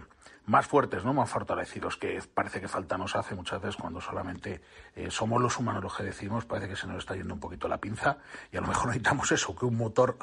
[0.47, 1.15] más fuertes, ¿no?
[1.15, 4.61] más fortalecidos, que parece que falta nos hace muchas veces cuando solamente
[5.09, 7.79] somos los humanos los que decimos, parece que se nos está yendo un poquito la
[7.79, 8.19] pinza
[8.51, 10.19] y a lo mejor necesitamos eso, que un motor,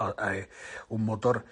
[0.89, 1.45] un motor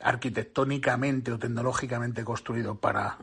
[0.00, 3.18] arquitectónicamente o tecnológicamente construido para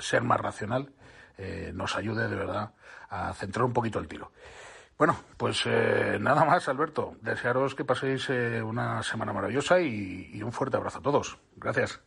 [0.00, 0.92] ser más racional,
[1.38, 2.72] eh, nos ayude de verdad
[3.08, 4.32] a centrar un poquito el tiro.
[4.98, 7.16] Bueno, pues eh, nada más, Alberto.
[7.20, 11.38] Desearos que paséis eh, una semana maravillosa y, y un fuerte abrazo a todos.
[11.56, 12.00] Gracias.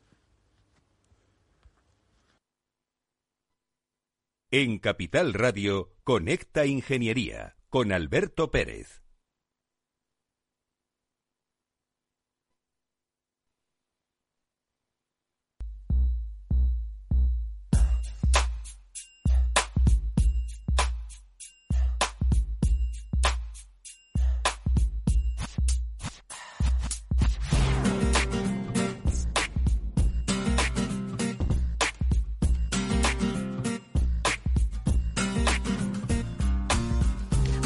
[4.51, 9.03] En Capital Radio, Conecta Ingeniería con Alberto Pérez.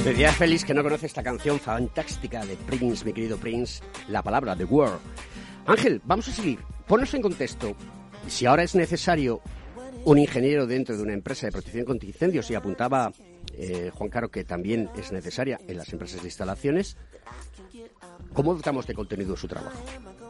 [0.04, 4.54] Decía Félix que no conoce esta canción fantástica de Prince, mi querido Prince, la palabra
[4.54, 5.00] The World.
[5.66, 6.60] Ángel, vamos a seguir.
[6.86, 7.74] Ponnos en contexto.
[8.28, 9.40] Si ahora es necesario
[10.04, 13.14] un ingeniero dentro de una empresa de protección contra incendios y apuntaba
[13.54, 16.98] eh, Juan Caro que también es necesaria en las empresas de instalaciones,
[18.34, 19.86] ¿cómo dotamos de contenido su trabajo?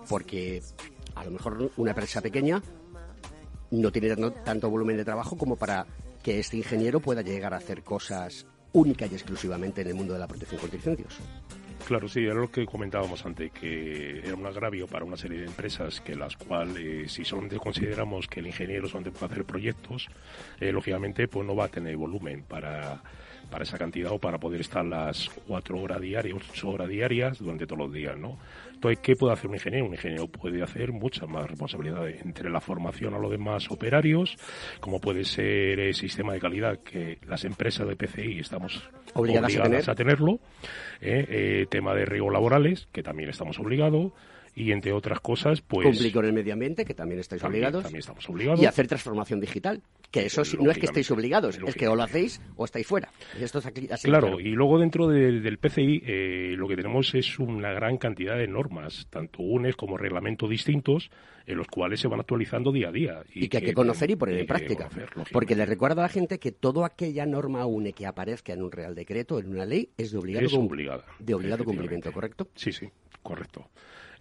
[0.07, 0.61] Porque
[1.15, 2.61] a lo mejor una empresa pequeña
[3.71, 4.15] no tiene
[4.45, 5.87] tanto volumen de trabajo como para
[6.21, 10.19] que este ingeniero pueda llegar a hacer cosas única y exclusivamente en el mundo de
[10.19, 11.19] la protección contra incendios.
[11.85, 15.47] Claro, sí, era lo que comentábamos antes, que era un agravio para una serie de
[15.47, 20.07] empresas que las cuales, eh, si solamente consideramos que el ingeniero solamente puede hacer proyectos,
[20.61, 23.01] eh, lógicamente pues no va a tener volumen para
[23.53, 27.67] para esa cantidad o para poder estar las cuatro horas diarias, ocho horas diarias durante
[27.67, 28.39] todos los días, ¿no?
[28.83, 29.85] Entonces, ¿qué puede hacer un ingeniero?
[29.85, 34.35] Un ingeniero puede hacer muchas más responsabilidades, entre la formación a los demás operarios,
[34.81, 39.95] como puede ser el sistema de calidad que las empresas de PCI estamos obligadas, a,
[39.95, 40.41] tenerlo,
[40.99, 41.25] ¿eh?
[41.29, 44.11] Eh, tema de riesgos laborales, que también estamos obligados,
[44.55, 45.87] y entre otras cosas, pues...
[45.87, 47.83] Cumplir con el medio ambiente, que también estáis obligados.
[47.83, 48.61] También estamos obligados.
[48.61, 49.81] Y hacer transformación digital,
[50.11, 53.09] que eso no es que estéis obligados, es que o lo hacéis o estáis fuera.
[53.39, 57.71] esto es así, claro, y luego dentro del PCI eh, lo que tenemos es una
[57.71, 61.09] gran cantidad de normas, tanto UNES como reglamentos distintos,
[61.45, 63.23] en los cuales se van actualizando día a día.
[63.33, 64.89] Y, que, hay que conocer y poner en práctica.
[65.31, 68.71] porque le recuerdo a la gente que toda aquella norma UNE que aparezca en un
[68.71, 72.47] Real Decreto, en una ley, es de obligado, de obligado cumplimiento, ¿correcto?
[72.55, 72.87] Sí, sí,
[73.21, 73.67] correcto.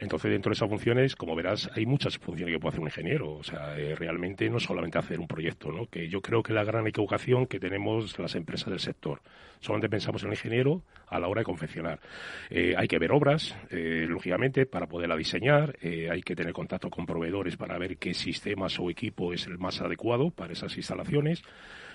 [0.02, 3.34] Entonces, dentro de esas funciones, como verás, hay muchas funciones que puede hacer un ingeniero.
[3.34, 5.86] O sea, eh, realmente no solamente hacer un proyecto, ¿no?
[5.86, 9.20] Que yo creo que la gran equivocación que tenemos las empresas del sector.
[9.60, 12.00] Solamente pensamos en el ingeniero a la hora de confeccionar.
[12.50, 15.76] Eh, hay que ver obras, eh, lógicamente, para poderla diseñar.
[15.80, 19.80] hay que tener contacto con proveedores para ver qué sistemas o equipo es el más
[19.80, 21.44] adecuado para esas instalaciones.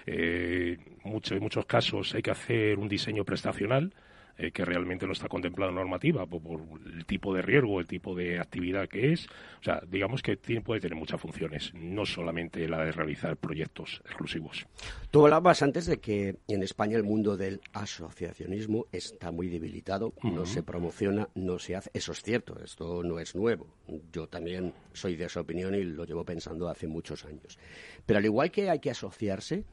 [0.06, 3.94] en muchos casos hay que hacer un diseño prestacional
[4.38, 6.42] eh, que realmente no está contemplado en normativa por,
[6.86, 9.28] el tipo de riesgo, el tipo de actividad que es.
[9.60, 14.02] O sea, digamos que tiene, puede tener muchas funciones, no solamente la de realizar proyectos
[14.06, 14.68] exclusivos.
[15.10, 20.46] Tú hablabas antes de que en España el mundo del asociacionismo está muy debilitado, no
[20.46, 21.90] se promociona, no se hace.
[21.94, 23.68] Eso es cierto, esto no es nuevo.
[24.12, 27.58] Yo también soy de esa opinión y lo llevo pensando hace muchos años.
[28.06, 29.64] Pero al igual que hay que asociarse,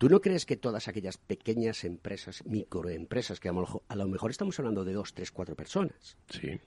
[0.00, 4.82] ¿Tú no crees que todas aquellas pequeñas empresas, microempresas, que a lo, mejor, estamos hablando
[4.82, 6.58] de dos, tres, cuatro personas, sí.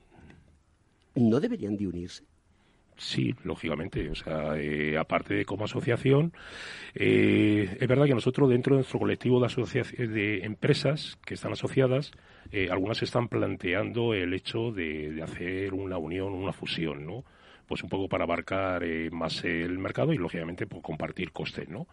[1.16, 2.24] no deberían de unirse?
[2.96, 4.08] Sí, lógicamente.
[4.12, 6.32] O sea, eh, aparte de como asociación,
[6.94, 12.12] eh, es verdad que nosotros dentro de nuestro colectivo de, de empresas que están asociadas,
[12.52, 17.26] eh, algunas están planteando el hecho de, de, hacer una unión, una fusión, ¿no?
[17.66, 21.88] Pues un poco para abarcar más el mercado y lógicamente pues, compartir costes, ¿no?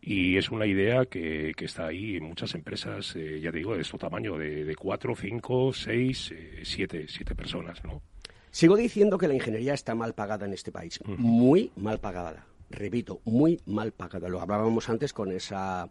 [0.00, 3.74] Y es una idea que, que está ahí en muchas empresas, eh, ya te digo,
[3.74, 8.02] de este tamaño, de, de cuatro, cinco, seis, eh, siete, siete personas, ¿no?
[8.50, 12.46] Sigo diciendo que la ingeniería está mal pagada en este país, muy mal pagada.
[12.70, 14.28] Repito, muy mal pagada.
[14.28, 15.90] Lo hablábamos antes con esa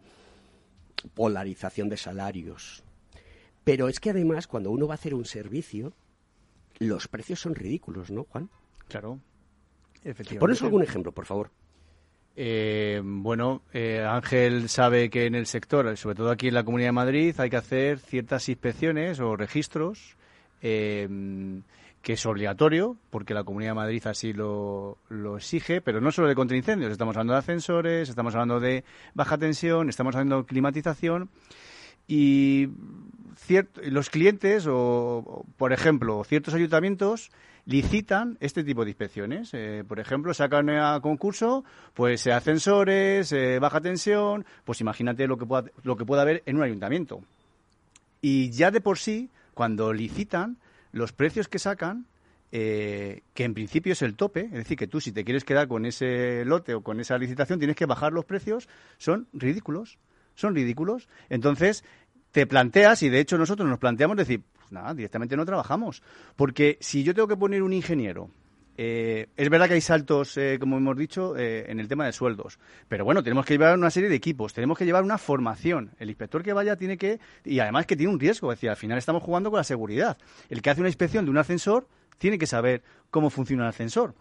[1.14, 2.84] polarización de salarios.
[3.64, 5.94] Pero es que además, cuando uno va a hacer un servicio,
[6.80, 8.50] los precios son ridículos, ¿no, Juan?
[8.88, 9.20] Claro.
[10.04, 10.40] Efectivamente.
[10.40, 11.52] Pones algún ejemplo, por favor.
[12.38, 16.90] Eh, bueno, eh, Ángel sabe que en el sector, sobre todo aquí en la Comunidad
[16.90, 20.18] de Madrid, hay que hacer ciertas inspecciones o registros
[20.62, 21.08] eh,
[22.02, 26.28] que es obligatorio, porque la Comunidad de Madrid así lo, lo exige, pero no solo
[26.28, 28.84] de contraincendios, estamos hablando de ascensores, estamos hablando de
[29.14, 31.30] baja tensión, estamos hablando de climatización
[32.08, 32.70] y
[33.84, 37.32] los clientes o, por ejemplo, ciertos ayuntamientos
[37.66, 39.50] licitan este tipo de inspecciones.
[39.54, 41.64] Eh, por ejemplo, sacan a concurso
[41.94, 46.58] pues ascensores, eh, baja tensión, pues imagínate lo que, pueda, lo que pueda haber en
[46.58, 47.22] un ayuntamiento.
[48.22, 50.58] Y ya de por sí, cuando licitan,
[50.92, 52.06] los precios que sacan,
[52.52, 55.68] eh, que en principio es el tope, es decir, que tú si te quieres quedar
[55.68, 59.98] con ese lote o con esa licitación tienes que bajar los precios, son ridículos.
[60.36, 61.08] Son ridículos.
[61.30, 61.86] Entonces,
[62.32, 66.02] te planteas, y de hecho nosotros nos planteamos decir, pues nada, directamente no trabajamos.
[66.36, 68.32] Porque si yo tengo que poner un ingeniero,
[68.78, 72.14] eh, es verdad que hay saltos, eh, como hemos dicho, eh, en el tema de
[72.14, 72.58] sueldos.
[72.88, 75.92] Pero bueno, tenemos que llevar una serie de equipos, tenemos que llevar una formación.
[76.00, 77.20] El inspector que vaya tiene que.
[77.44, 78.52] Y además que tiene un riesgo.
[78.52, 80.18] Es decir, al final estamos jugando con la seguridad.
[80.50, 81.88] El que hace una inspección de un ascensor
[82.18, 84.16] tiene que saber cómo funciona el ascensor.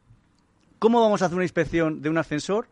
[0.78, 2.68] ¿Cómo vamos a hacer una inspección de un ascensor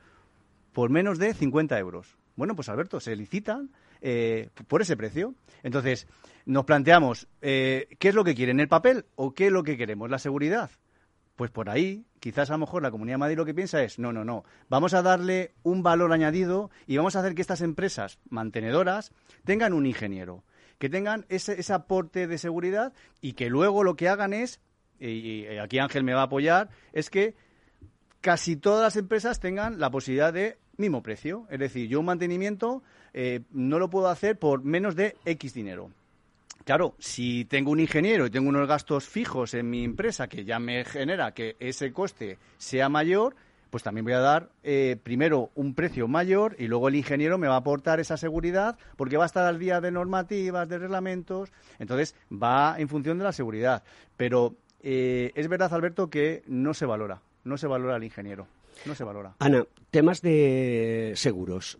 [0.74, 2.18] por menos de 50 euros?
[2.36, 3.70] Bueno, pues Alberto, se licitan
[4.02, 5.34] eh, por ese precio.
[5.62, 6.08] Entonces,
[6.44, 8.58] nos planteamos, eh, ¿qué es lo que quieren?
[8.58, 10.10] ¿El papel o qué es lo que queremos?
[10.10, 10.70] ¿La seguridad?
[11.36, 13.98] Pues por ahí, quizás a lo mejor la Comunidad de Madrid lo que piensa es,
[13.98, 17.62] no, no, no, vamos a darle un valor añadido y vamos a hacer que estas
[17.62, 19.12] empresas mantenedoras
[19.44, 20.44] tengan un ingeniero,
[20.78, 24.60] que tengan ese, ese aporte de seguridad y que luego lo que hagan es,
[24.98, 27.34] y aquí Ángel me va a apoyar, es que
[28.20, 31.46] casi todas las empresas tengan la posibilidad de mismo precio.
[31.50, 35.90] Es decir, yo un mantenimiento eh, no lo puedo hacer por menos de X dinero.
[36.64, 40.60] Claro, si tengo un ingeniero y tengo unos gastos fijos en mi empresa que ya
[40.60, 43.34] me genera que ese coste sea mayor,
[43.72, 47.48] pues también voy a dar eh, primero un precio mayor y luego el ingeniero me
[47.48, 51.50] va a aportar esa seguridad porque va a estar al día de normativas, de reglamentos,
[51.78, 53.82] entonces va en función de la seguridad.
[54.16, 58.46] Pero eh, es verdad, Alberto, que no se valora, no se valora al ingeniero,
[58.86, 59.34] no se valora.
[59.38, 61.78] Ana, temas de seguros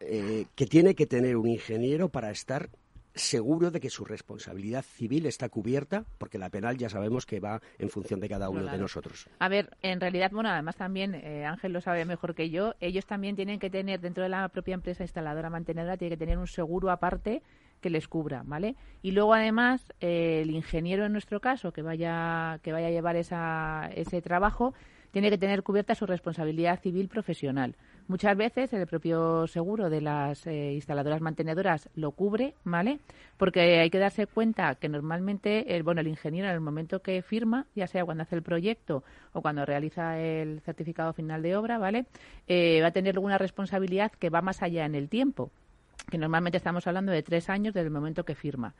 [0.00, 2.70] eh, que tiene que tener un ingeniero para estar
[3.14, 7.60] seguro de que su responsabilidad civil está cubierta, porque la penal ya sabemos que va
[7.78, 9.28] en función de cada uno de nosotros.
[9.38, 13.06] A ver, en realidad, bueno, además también, eh, Ángel lo sabe mejor que yo, ellos
[13.06, 16.46] también tienen que tener, dentro de la propia empresa instaladora mantenedora, tiene que tener un
[16.46, 17.42] seguro aparte
[17.80, 18.76] que les cubra, ¿vale?
[19.02, 23.16] Y luego además eh, el ingeniero en nuestro caso que vaya que vaya a llevar
[23.16, 24.74] esa, ese trabajo
[25.10, 27.76] tiene que tener cubierta su responsabilidad civil profesional.
[28.08, 32.98] Muchas veces el propio seguro de las eh, instaladoras mantenedoras lo cubre, ¿vale?
[33.36, 37.22] Porque hay que darse cuenta que normalmente el, bueno, el ingeniero en el momento que
[37.22, 41.78] firma, ya sea cuando hace el proyecto o cuando realiza el certificado final de obra,
[41.78, 42.06] ¿vale?
[42.48, 45.50] Eh, va a tener alguna responsabilidad que va más allá en el tiempo,
[46.10, 48.74] que normalmente estamos hablando de tres años desde el momento que firma.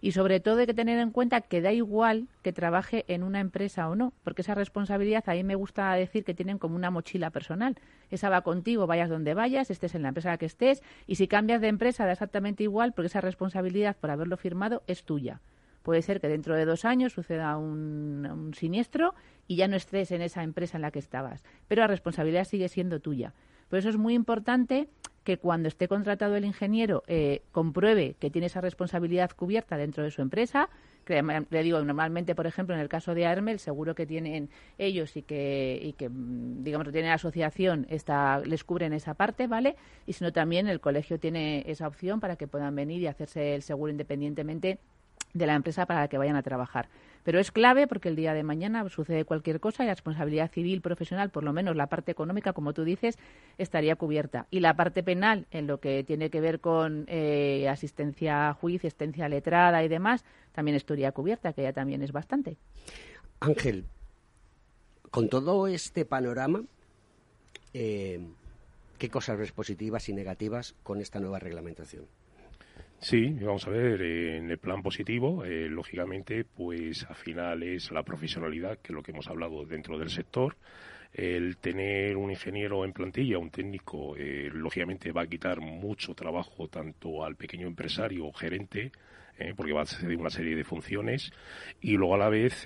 [0.00, 3.40] Y sobre todo hay que tener en cuenta que da igual que trabaje en una
[3.40, 6.90] empresa o no, porque esa responsabilidad a mí me gusta decir que tienen como una
[6.90, 7.76] mochila personal.
[8.10, 11.60] Esa va contigo, vayas donde vayas, estés en la empresa que estés, y si cambias
[11.60, 15.40] de empresa da exactamente igual, porque esa responsabilidad por haberlo firmado es tuya.
[15.82, 19.14] Puede ser que dentro de dos años suceda un, un siniestro
[19.46, 22.68] y ya no estés en esa empresa en la que estabas, pero la responsabilidad sigue
[22.68, 23.34] siendo tuya.
[23.68, 24.88] Por eso es muy importante
[25.26, 30.12] que cuando esté contratado el ingeniero eh, compruebe que tiene esa responsabilidad cubierta dentro de
[30.12, 30.68] su empresa.
[31.08, 35.16] Le digo, normalmente, por ejemplo, en el caso de ARME, el seguro que tienen ellos
[35.16, 39.74] y que, y que mm, digamos, tiene la asociación, está, les cubren esa parte, ¿vale?
[40.06, 43.56] Y si no, también el colegio tiene esa opción para que puedan venir y hacerse
[43.56, 44.78] el seguro independientemente
[45.34, 46.88] de la empresa para la que vayan a trabajar.
[47.26, 50.80] Pero es clave porque el día de mañana sucede cualquier cosa y la responsabilidad civil,
[50.80, 53.18] profesional, por lo menos la parte económica, como tú dices,
[53.58, 54.46] estaría cubierta.
[54.48, 58.86] Y la parte penal, en lo que tiene que ver con eh, asistencia a juicio,
[58.86, 62.58] asistencia letrada y demás, también estaría cubierta, que ya también es bastante.
[63.40, 63.86] Ángel,
[65.10, 66.62] con todo este panorama,
[67.74, 68.24] eh,
[68.98, 72.04] ¿qué cosas ves positivas y negativas con esta nueva reglamentación?
[72.98, 78.02] Sí, vamos a ver, en el plan positivo, eh, lógicamente, pues al final es la
[78.02, 80.56] profesionalidad, que es lo que hemos hablado dentro del sector.
[81.12, 86.68] El tener un ingeniero en plantilla, un técnico, eh, lógicamente va a quitar mucho trabajo
[86.68, 88.90] tanto al pequeño empresario o gerente,
[89.38, 91.30] eh, porque va a hacer una serie de funciones
[91.80, 92.64] y luego a la vez,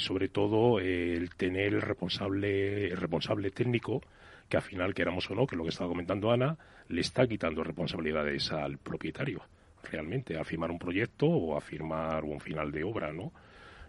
[0.00, 4.02] sobre todo, el tener el responsable, el responsable técnico
[4.48, 6.56] que al final, queramos o no, que es lo que estaba comentando Ana,
[6.88, 9.42] le está quitando responsabilidades al propietario,
[9.90, 13.32] realmente, a firmar un proyecto o a firmar un final de obra, ¿no?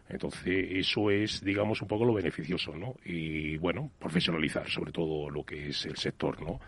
[0.10, 2.96] Entonces, eso es, digamos, un poco lo beneficioso, ¿no?
[3.04, 6.62] Y, bueno, profesionalizar sobre todo lo que es el sector, ¿no?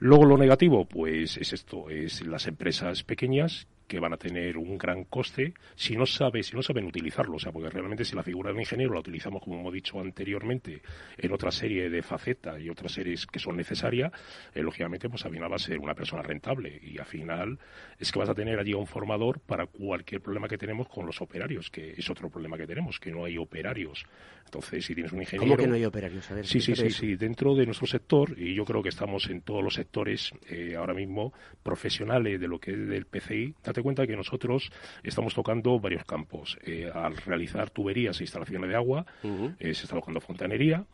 [0.00, 4.78] Luego, lo negativo, pues es esto, es las empresas pequeñas que van a tener un
[4.78, 8.22] gran coste si no sabe, si no saben utilizarlo, o sea, porque realmente si la
[8.22, 10.80] figura del ingeniero la utilizamos como hemos dicho anteriormente
[11.18, 14.10] en otra serie de facetas y otras series que son necesarias,
[14.54, 17.58] eh, lógicamente pues al final va a ser una persona rentable y al final
[17.98, 21.20] es que vas a tener allí un formador para cualquier problema que tenemos con los
[21.20, 24.06] operarios, que es otro problema que tenemos, que no hay operarios.
[24.46, 25.54] Entonces, si tienes un ingeniero...
[25.54, 26.30] ¿Cómo que no hay operarios?
[26.30, 29.28] A ver, sí, sí, sí, sí, dentro de nuestro sector, y yo creo que estamos
[29.28, 33.81] en todos los sectores eh, ahora mismo profesionales de lo que es del PCI, date
[33.82, 34.70] cuenta que nosotros
[35.02, 36.58] estamos tocando varios campos.
[36.64, 40.84] Eh, al realizar tuberías e instalaciones de agua, eh, se está tocando fontanería,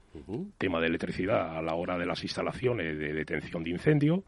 [0.56, 4.24] tema de electricidad a la hora de las instalaciones de detención de incendio,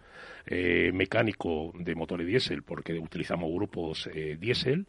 [0.46, 4.08] eh, mecánico de motores diésel, porque utilizamos grupos
[4.38, 4.86] diésel,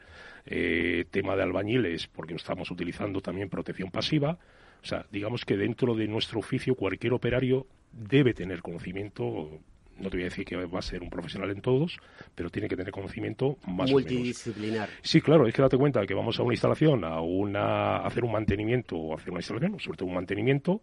[1.11, 4.38] tema de albañiles, porque estamos utilizando también protección pasiva.
[4.84, 9.59] O sea, digamos que dentro de nuestro oficio cualquier operario debe tener conocimiento
[10.02, 11.97] no te voy a decir que va a ser un profesional en todos,
[12.36, 14.89] pero tiene que tener conocimiento más multidisciplinar.
[15.02, 18.32] Sí, claro, es que date cuenta que vamos a una instalación, a una hacer un
[18.32, 20.82] mantenimiento o hacer una instalación, sobre todo un mantenimiento,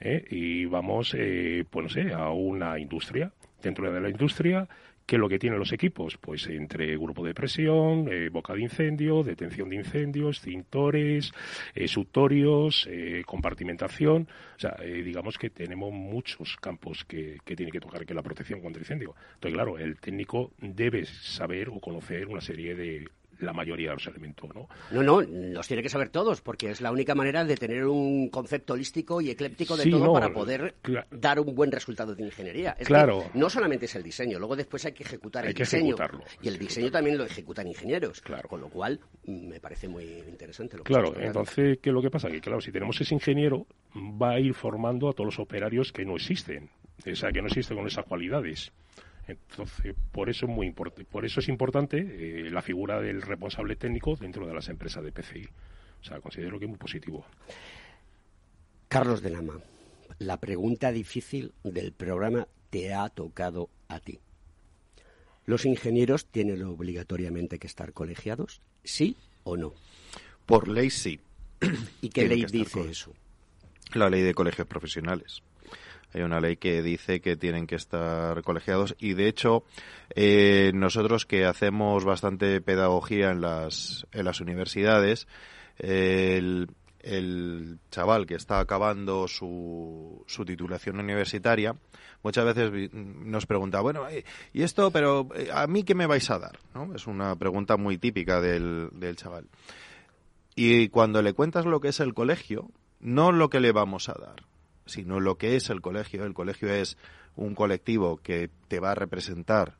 [0.00, 0.24] ¿eh?
[0.30, 3.32] y vamos, eh, pues no sé, a una industria.
[3.62, 4.66] Dentro de la industria
[5.10, 6.18] ¿Qué es lo que tienen los equipos?
[6.18, 11.32] Pues entre grupo de presión, eh, boca de incendio, detención de incendios, cintores,
[11.74, 14.28] eh, sutorios, eh, compartimentación.
[14.54, 18.60] O sea, digamos que tenemos muchos campos que, que tiene que tocar que la protección
[18.60, 19.16] contra incendio.
[19.34, 23.08] Entonces, claro, el técnico debe saber o conocer una serie de
[23.40, 24.68] la mayoría de los elementos, ¿no?
[24.90, 28.28] No, no, los tiene que saber todos, porque es la única manera de tener un
[28.28, 30.74] concepto holístico y ecléptico de todo para poder
[31.10, 32.76] dar un buen resultado de ingeniería.
[32.78, 33.24] Es claro.
[33.32, 35.96] Que no solamente es el diseño, luego después hay que ejecutar el diseño.
[36.42, 38.20] Y el diseño también lo ejecutan ingenieros.
[38.20, 38.48] Claro.
[38.48, 42.10] Con lo cual, me parece muy interesante lo que Claro, entonces, ¿qué es lo que
[42.10, 42.28] pasa?
[42.28, 46.04] Que, claro, si tenemos ese ingeniero, va a ir formando a todos los operarios que
[46.04, 46.70] no existen.
[47.06, 48.72] O sea, que no existen con esas cualidades.
[49.30, 53.76] Entonces, por eso es muy importante, por eso es importante eh, la figura del responsable
[53.76, 55.48] técnico dentro de las empresas de PCI.
[56.00, 57.24] O sea, considero que es muy positivo.
[58.88, 59.60] Carlos de Lama,
[60.18, 64.18] la pregunta difícil del programa te ha tocado a ti.
[65.46, 68.60] ¿Los ingenieros tienen obligatoriamente que estar colegiados?
[68.84, 69.72] ¿Sí o no?
[70.46, 71.20] Por ley sí.
[72.00, 73.12] ¿Y qué ley dice eso?
[73.94, 75.42] La ley de colegios profesionales.
[76.12, 79.64] Hay una ley que dice que tienen que estar colegiados y de hecho
[80.14, 85.28] eh, nosotros que hacemos bastante pedagogía en las, en las universidades,
[85.78, 86.68] el,
[87.90, 91.74] chaval que está acabando su, su titulación universitaria,
[92.22, 96.28] muchas veces nos pregunta, bueno, eh, ¿y esto, pero eh, a mí qué me vais
[96.30, 96.58] a dar?
[96.94, 99.46] Es una pregunta muy típica del, del chaval.
[100.54, 104.14] Y cuando le cuentas lo que es el colegio, no lo que le vamos a
[104.14, 104.44] dar,
[104.90, 106.24] sino lo que es el colegio.
[106.24, 106.96] El colegio es
[107.36, 109.76] un colectivo que te va a representar,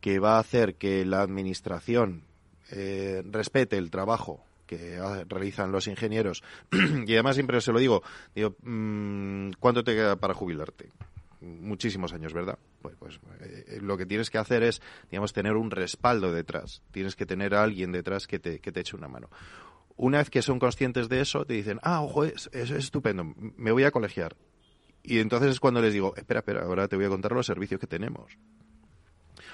[0.00, 2.22] que va a hacer que la administración
[2.70, 6.42] eh, respete el trabajo que realizan los ingenieros.
[7.06, 8.02] y además siempre se lo digo,
[8.34, 10.90] digo, mm, ¿cuánto te queda para jubilarte?
[11.40, 12.58] muchísimos años, ¿verdad?
[12.82, 16.82] Pues, pues eh, lo que tienes que hacer es, digamos, tener un respaldo detrás.
[16.90, 19.30] Tienes que tener a alguien detrás que te, que te eche una mano
[19.98, 23.72] una vez que son conscientes de eso, te dicen, ah, ojo, es, es, estupendo, me
[23.72, 24.36] voy a colegiar.
[25.02, 27.80] Y entonces es cuando les digo, espera, espera, ahora te voy a contar los servicios
[27.80, 28.38] que tenemos.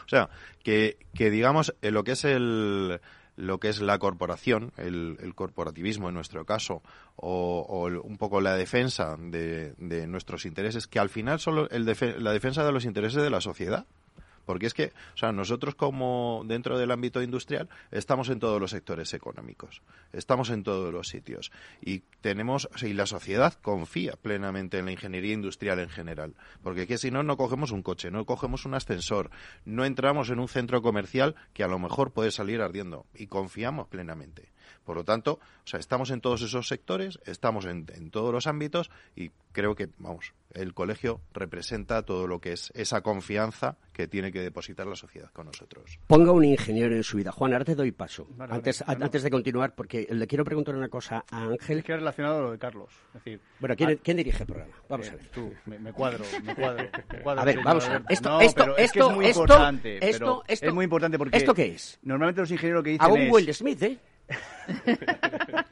[0.04, 0.28] O sea,
[0.62, 3.00] que, que digamos, eh, lo que es el,
[3.36, 6.82] lo que es la corporación, el, el corporativismo en nuestro caso,
[7.16, 11.86] o, o, un poco la defensa de, de, nuestros intereses, que al final son el
[12.18, 13.86] la defensa de los intereses de la sociedad.
[14.44, 18.70] Porque es que, o sea, nosotros como dentro del ámbito industrial estamos en todos los
[18.70, 19.82] sectores económicos,
[20.12, 21.52] estamos en todos los sitios.
[21.80, 26.98] Y tenemos, y la sociedad confía plenamente en la ingeniería industrial en general, porque que
[26.98, 29.30] si no, no cogemos un coche, no cogemos un ascensor,
[29.64, 33.06] no entramos en un centro comercial que a lo mejor puede salir ardiendo.
[33.14, 34.53] Y confiamos plenamente.
[34.84, 38.46] Por lo tanto, o sea, estamos en todos esos sectores, estamos en, en, todos los
[38.46, 44.08] ámbitos y creo que, vamos, el colegio representa todo lo que es esa confianza que
[44.08, 45.98] tiene que depositar la sociedad con nosotros.
[46.06, 47.32] Ponga un ingeniero en su vida.
[47.32, 48.26] Juan, ahora te doy paso.
[48.36, 49.04] Vale, antes, vale.
[49.04, 51.78] antes de continuar, porque le quiero preguntar una cosa a Ángel.
[51.78, 52.90] Es que es relacionado a lo de Carlos.
[53.08, 53.96] Es decir, bueno, ¿quién, a...
[53.96, 54.74] ¿quién dirige el programa?
[54.88, 55.26] Vamos eh, a ver.
[55.28, 57.42] Tú, me, me, cuadro, me cuadro, me cuadro.
[57.42, 58.02] A ver, vamos a ver.
[58.08, 59.94] Esto, no, esto, pero esto, es que es muy esto, importante.
[59.94, 61.36] esto, pero esto, es muy importante porque.
[61.36, 61.98] ¿Esto qué es?
[62.02, 63.32] Normalmente los ingenieros que dicen A un es.
[63.32, 63.98] Will Smith, ¿eh?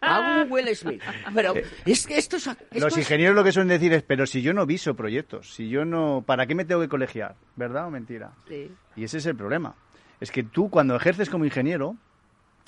[0.00, 1.02] A un Will Smith.
[1.34, 1.54] Pero
[1.86, 2.46] es que esto es.
[2.46, 5.68] Esto Los ingenieros lo que suelen decir es: pero si yo no viso proyectos, si
[5.68, 6.22] yo no.
[6.26, 7.36] ¿Para qué me tengo que colegiar?
[7.56, 8.32] ¿Verdad o mentira?
[8.48, 8.70] Sí.
[8.96, 9.74] Y ese es el problema.
[10.20, 11.96] Es que tú, cuando ejerces como ingeniero,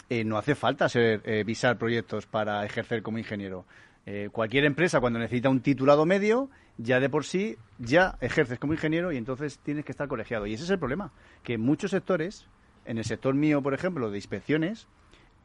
[0.08, 3.64] eh, no hace falta ser, eh, visar proyectos para ejercer como ingeniero.
[4.06, 8.74] Eh, cualquier empresa, cuando necesita un titulado medio, ya de por sí, ya ejerces como
[8.74, 10.46] ingeniero y entonces tienes que estar colegiado.
[10.46, 11.12] Y ese es el problema.
[11.42, 12.46] Que en muchos sectores,
[12.84, 14.88] en el sector mío, por ejemplo, de inspecciones,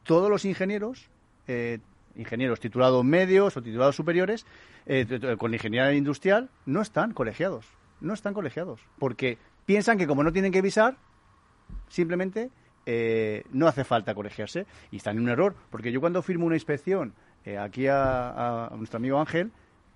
[0.04, 1.10] todos los ingenieros,
[1.48, 1.80] eh,
[2.16, 4.46] ingenieros titulados medios o titulados superiores,
[4.86, 7.66] eh, con ingeniería industrial, no están colegiados.
[8.02, 8.82] No están colegiados.
[8.98, 10.98] Porque piensan que como no tienen que visar,
[11.90, 12.50] simplemente
[12.86, 14.66] eh, no hace falta colegiarse.
[14.92, 15.56] Y están en un error.
[15.70, 17.14] Porque yo cuando firmo una inspección
[17.46, 19.52] eh, aquí a, a, nuestro amigo Ángel,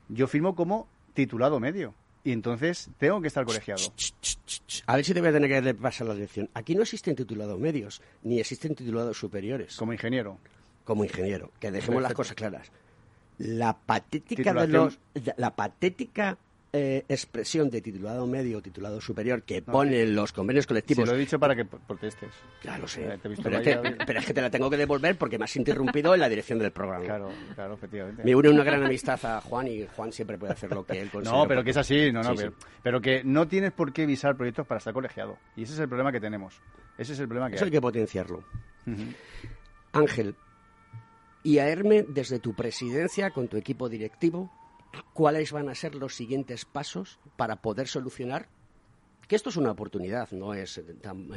[0.09, 1.93] yo firmo como titulado medio.
[2.23, 3.81] Y entonces tengo que estar colegiado.
[4.85, 6.49] A ver si te voy a tener que pasar la lección.
[6.53, 9.75] Aquí no existen titulados medios, ni existen titulados superiores.
[9.75, 10.37] Como ingeniero.
[10.85, 11.51] Como ingeniero.
[11.59, 12.71] Que dejemos las cosas claras.
[13.37, 14.99] La patética de los.
[15.37, 16.37] La patética
[16.75, 21.07] eh, expresión de titulado medio o titulado superior que no, ponen los convenios colectivos.
[21.07, 22.31] Se lo he dicho para que protestes.
[22.63, 23.05] Ya lo sé.
[23.05, 25.55] Eh, pero, es que, pero, es que, te la tengo que devolver porque me has
[25.55, 27.05] interrumpido en la dirección del programa.
[27.05, 28.23] Claro, claro, efectivamente.
[28.23, 31.11] Me une una gran amistad a Juan y Juan siempre puede hacer lo que él
[31.11, 31.37] considera.
[31.43, 32.31] No, pero que es así, no, no.
[32.31, 32.67] Sí, pero, sí.
[32.81, 35.37] pero, que no tienes por qué visar proyectos para estar colegiado.
[35.55, 36.59] Y ese es el problema que tenemos.
[36.97, 38.43] Ese es el problema que Eso hay, hay que potenciarlo.
[38.87, 39.15] Uh -huh.
[39.93, 40.35] Ángel,
[41.43, 44.49] y a Herme, desde tu presidencia, con tu equipo directivo,
[45.13, 48.49] cuáles van a ser los siguientes pasos para poder solucionar
[49.27, 50.81] que esto es una oportunidad, no es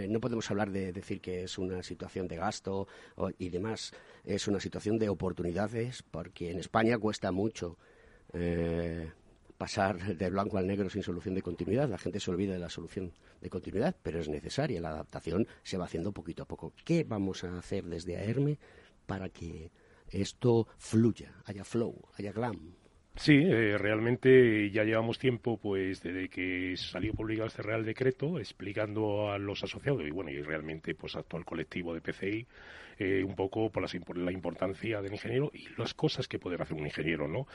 [0.09, 2.89] no podemos hablar de decir que es una situación de gasto
[3.39, 3.93] y demás,
[4.25, 7.79] es una situación de oportunidades porque en España cuesta mucho
[8.33, 9.13] eh,
[9.57, 11.89] pasar de blanco al negro sin solución de continuidad.
[11.89, 14.81] La gente se olvida de la solución de continuidad, pero es necesaria.
[14.81, 16.73] La adaptación se va haciendo poquito a poco.
[16.85, 18.59] ¿Qué vamos a hacer desde AERME
[19.07, 19.71] para que
[20.11, 22.75] esto fluya, haya flow, haya glam?
[23.19, 29.31] Sí, eh, realmente ya llevamos tiempo, pues, desde que salió publicado este Real Decreto, explicando
[29.33, 32.47] a los asociados y bueno, y realmente, pues, a todo el colectivo de PCI,
[32.99, 36.87] eh, un poco por, la importancia del ingeniero y las cosas que puede hacer un
[36.87, 37.47] ingeniero, ¿no?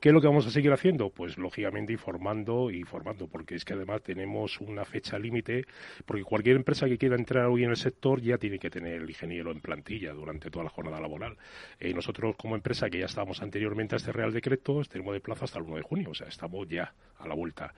[0.00, 1.10] ¿Qué es lo que vamos a seguir haciendo?
[1.10, 5.64] Pues lógicamente informando y formando, porque es que además tenemos una fecha límite,
[6.04, 9.08] porque cualquier empresa que quiera entrar hoy en el sector ya tiene que tener el
[9.08, 11.36] ingeniero en plantilla durante toda la jornada laboral.
[11.78, 15.44] Eh, nosotros como empresa que ya estábamos anteriormente a este Real Decreto, tenemos de plazo
[15.44, 17.74] hasta el 1 de junio, o sea, estamos ya a la vuelta.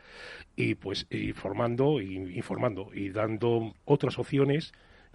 [0.56, 4.72] Y pues informando y informando y dando otras opciones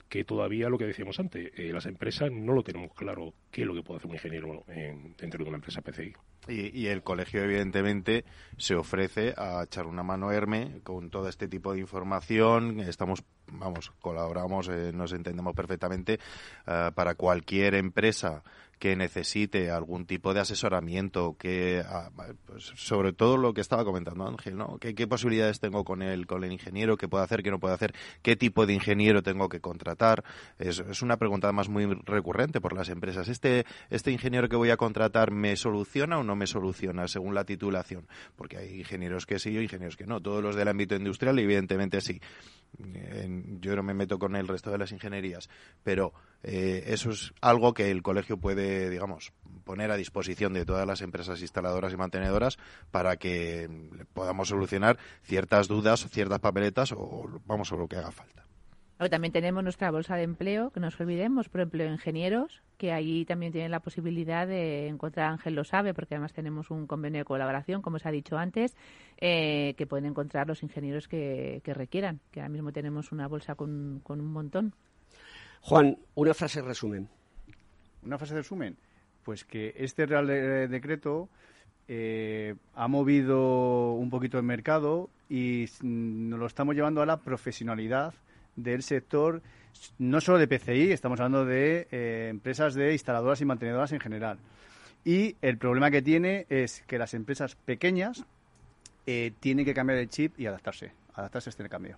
[0.09, 3.67] que todavía lo que decíamos antes, eh, las empresas no lo tenemos claro qué es
[3.67, 4.63] lo que puede hacer un ingeniero
[5.17, 6.13] dentro de una empresa PCI.
[6.47, 8.23] Y, y, el colegio, evidentemente,
[8.57, 12.79] se ofrece a echar una mano Herme con todo este tipo de información.
[12.79, 16.19] Estamos, vamos, colaboramos, eh, nos entendemos perfectamente
[16.65, 18.43] eh, para cualquier empresa
[18.79, 22.09] que necesite algún tipo de asesoramiento, que ah,
[22.45, 24.77] pues, sobre todo lo que estaba comentando Ángel, ¿no?
[24.79, 26.97] ¿Qué, posibilidades tengo con el, con el ingeniero?
[26.97, 27.43] ¿Qué puedo hacer?
[27.43, 27.93] ¿Qué no puedo hacer?
[28.21, 30.23] ¿Qué tipo de ingeniero tengo que contratar?
[30.59, 33.27] Es, es una pregunta además muy recurrente por las empresas.
[33.29, 37.45] ¿Este, ¿Este ingeniero que voy a contratar me soluciona o no me soluciona según la
[37.45, 38.07] titulación?
[38.35, 40.21] Porque hay ingenieros que sí y ingenieros que no.
[40.21, 42.21] Todos los del ámbito industrial, evidentemente sí.
[43.59, 45.49] Yo no me meto con el resto de las ingenierías,
[45.83, 46.13] pero
[46.43, 51.01] eh, eso es algo que el colegio puede, digamos, poner a disposición de todas las
[51.01, 52.57] empresas instaladoras y mantenedoras
[52.91, 53.69] para que
[54.13, 58.46] podamos solucionar ciertas dudas, ciertas papeletas o, vamos, o lo que haga falta.
[58.97, 63.25] También tenemos nuestra bolsa de empleo, que no nos olvidemos, por ejemplo, ingenieros, que ahí
[63.25, 67.25] también tienen la posibilidad de encontrar, Ángel lo sabe, porque además tenemos un convenio de
[67.25, 68.75] colaboración, como se ha dicho antes,
[69.17, 74.01] eh, que pueden encontrar los ingenieros que, requieran, que ahora mismo tenemos una bolsa con
[74.05, 74.73] un montón.
[75.61, 77.09] Juan, una frase resumen.
[78.03, 78.77] Una frase resumen.
[79.23, 80.27] Pues que este Real
[80.69, 81.29] Decreto
[81.87, 88.13] eh, ha movido un poquito el mercado y nos lo estamos llevando a la profesionalidad
[88.57, 89.41] del sector,
[89.97, 94.39] no solo de PCI, estamos hablando de eh, empresas de instaladoras y mantenedoras en general.
[95.05, 98.25] Y el problema que tiene es que las empresas pequeñas
[99.05, 101.97] eh, tienen que cambiar el chip y adaptarse, adaptarse a este cambio.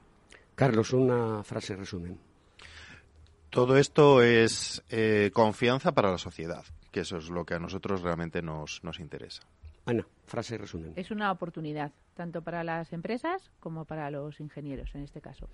[0.54, 2.20] Carlos, una frase resumen.
[3.50, 8.02] Todo esto es eh, confianza para la sociedad, que eso es lo que a nosotros
[8.02, 9.42] realmente nos, nos interesa.
[9.86, 10.94] Ana, frase resumen.
[10.96, 15.50] Es una oportunidad, tanto para las empresas como para los ingenieros, en este caso.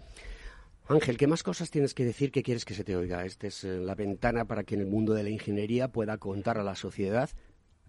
[0.87, 3.25] Ángel, ¿qué más cosas tienes que decir que quieres que se te oiga?
[3.25, 6.59] Esta es eh, la ventana para que en el mundo de la ingeniería pueda contar
[6.59, 7.31] a la sociedad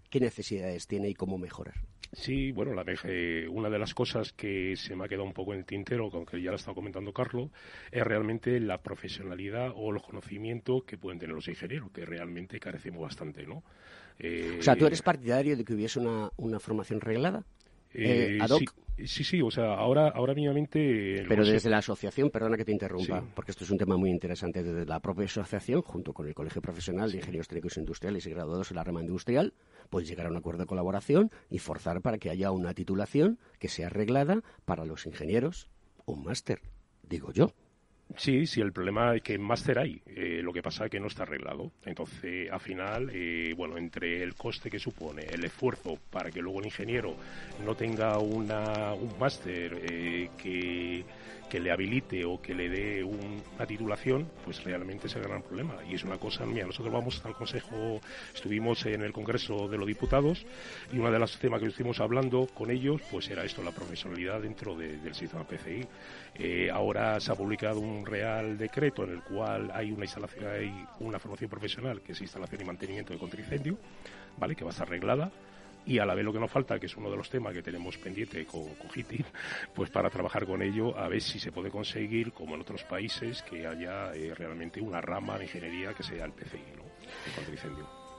[0.09, 1.75] qué necesidades tiene y cómo mejorar.
[2.13, 2.83] Sí, bueno, la,
[3.51, 6.41] una de las cosas que se me ha quedado un poco en el tintero, aunque
[6.41, 7.51] ya lo estado comentando Carlos,
[7.91, 13.01] es realmente la profesionalidad o el conocimiento que pueden tener los ingenieros, que realmente carecemos
[13.01, 13.63] bastante, ¿no?
[14.57, 17.43] o sea, ¿tú eres partidario de que hubiese una, una formación reglada?
[17.93, 18.73] Eh, ad hoc?
[19.05, 21.23] Sí, sí, o sea, ahora, ahora mínimamente...
[21.27, 24.63] Pero desde la asociación, perdona que te interrumpa, porque esto es un tema muy interesante,
[24.63, 28.71] desde la propia asociación, junto con el Colegio Profesional de Ingenieros Técnicos Industriales y Graduados
[28.71, 29.53] en la rama industrial,
[29.91, 33.67] pues llegar a un acuerdo de colaboración y forzar para que haya una titulación que
[33.67, 35.69] sea arreglada para los ingenieros,
[36.05, 36.61] un máster,
[37.03, 37.51] digo yo.
[38.15, 41.07] Sí, sí, el problema es que máster hay, eh, lo que pasa es que no
[41.07, 41.71] está arreglado.
[41.85, 46.59] Entonces, al final, eh, bueno, entre el coste que supone, el esfuerzo para que luego
[46.59, 47.17] el ingeniero
[47.59, 51.05] no tenga una, un máster eh, que
[51.49, 55.75] que le habilite o que le dé una titulación, pues realmente es el gran problema.
[55.89, 56.65] Y es una cosa mía.
[56.65, 58.01] Nosotros vamos al Consejo,
[58.33, 60.45] estuvimos en el Congreso de los Diputados
[60.91, 64.41] y uno de los temas que estuvimos hablando con ellos, pues era esto, la profesionalidad
[64.41, 65.85] dentro del sistema PCI.
[66.35, 70.85] Eh, ahora se ha publicado un real decreto en el cual hay una instalación, hay
[70.99, 73.77] una formación profesional que es instalación y mantenimiento de contraincendio,
[74.37, 74.55] ¿vale?
[74.55, 75.31] Que va a estar arreglada
[75.87, 77.63] y a la vez lo que nos falta, que es uno de los temas que
[77.63, 78.89] tenemos pendiente con, con
[79.73, 83.41] pues para trabajar con ello, a ver si se puede conseguir, como en otros países,
[83.43, 86.83] que haya eh, realmente una rama de ingeniería que sea el PCI, ¿no?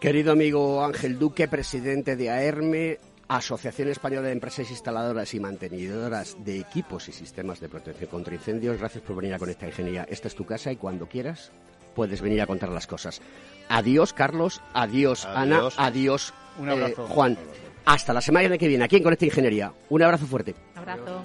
[0.01, 2.99] Querido amigo Ángel Duque, presidente de AERME,
[3.29, 8.79] Asociación Española de Empresas Instaladoras y Mantenidoras de Equipos y Sistemas de Protección contra Incendios,
[8.79, 10.07] gracias por venir a con esta Ingeniería.
[10.09, 11.53] Esta es tu casa y cuando quieras
[11.95, 13.21] puedes venir a contar las cosas.
[13.69, 14.63] Adiós, Carlos.
[14.73, 15.69] Adiós, Ana.
[15.77, 17.05] Adiós, Un abrazo.
[17.05, 17.39] Eh, Juan.
[17.85, 19.73] Hasta la semana que viene, aquí en Conecta Ingeniería.
[19.89, 20.55] Un abrazo fuerte.
[20.75, 21.23] Abrazo.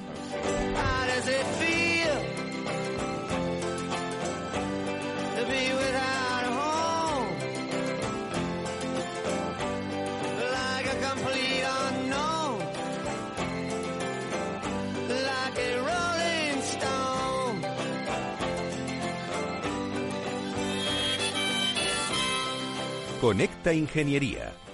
[23.19, 24.62] Conecta Ingeniería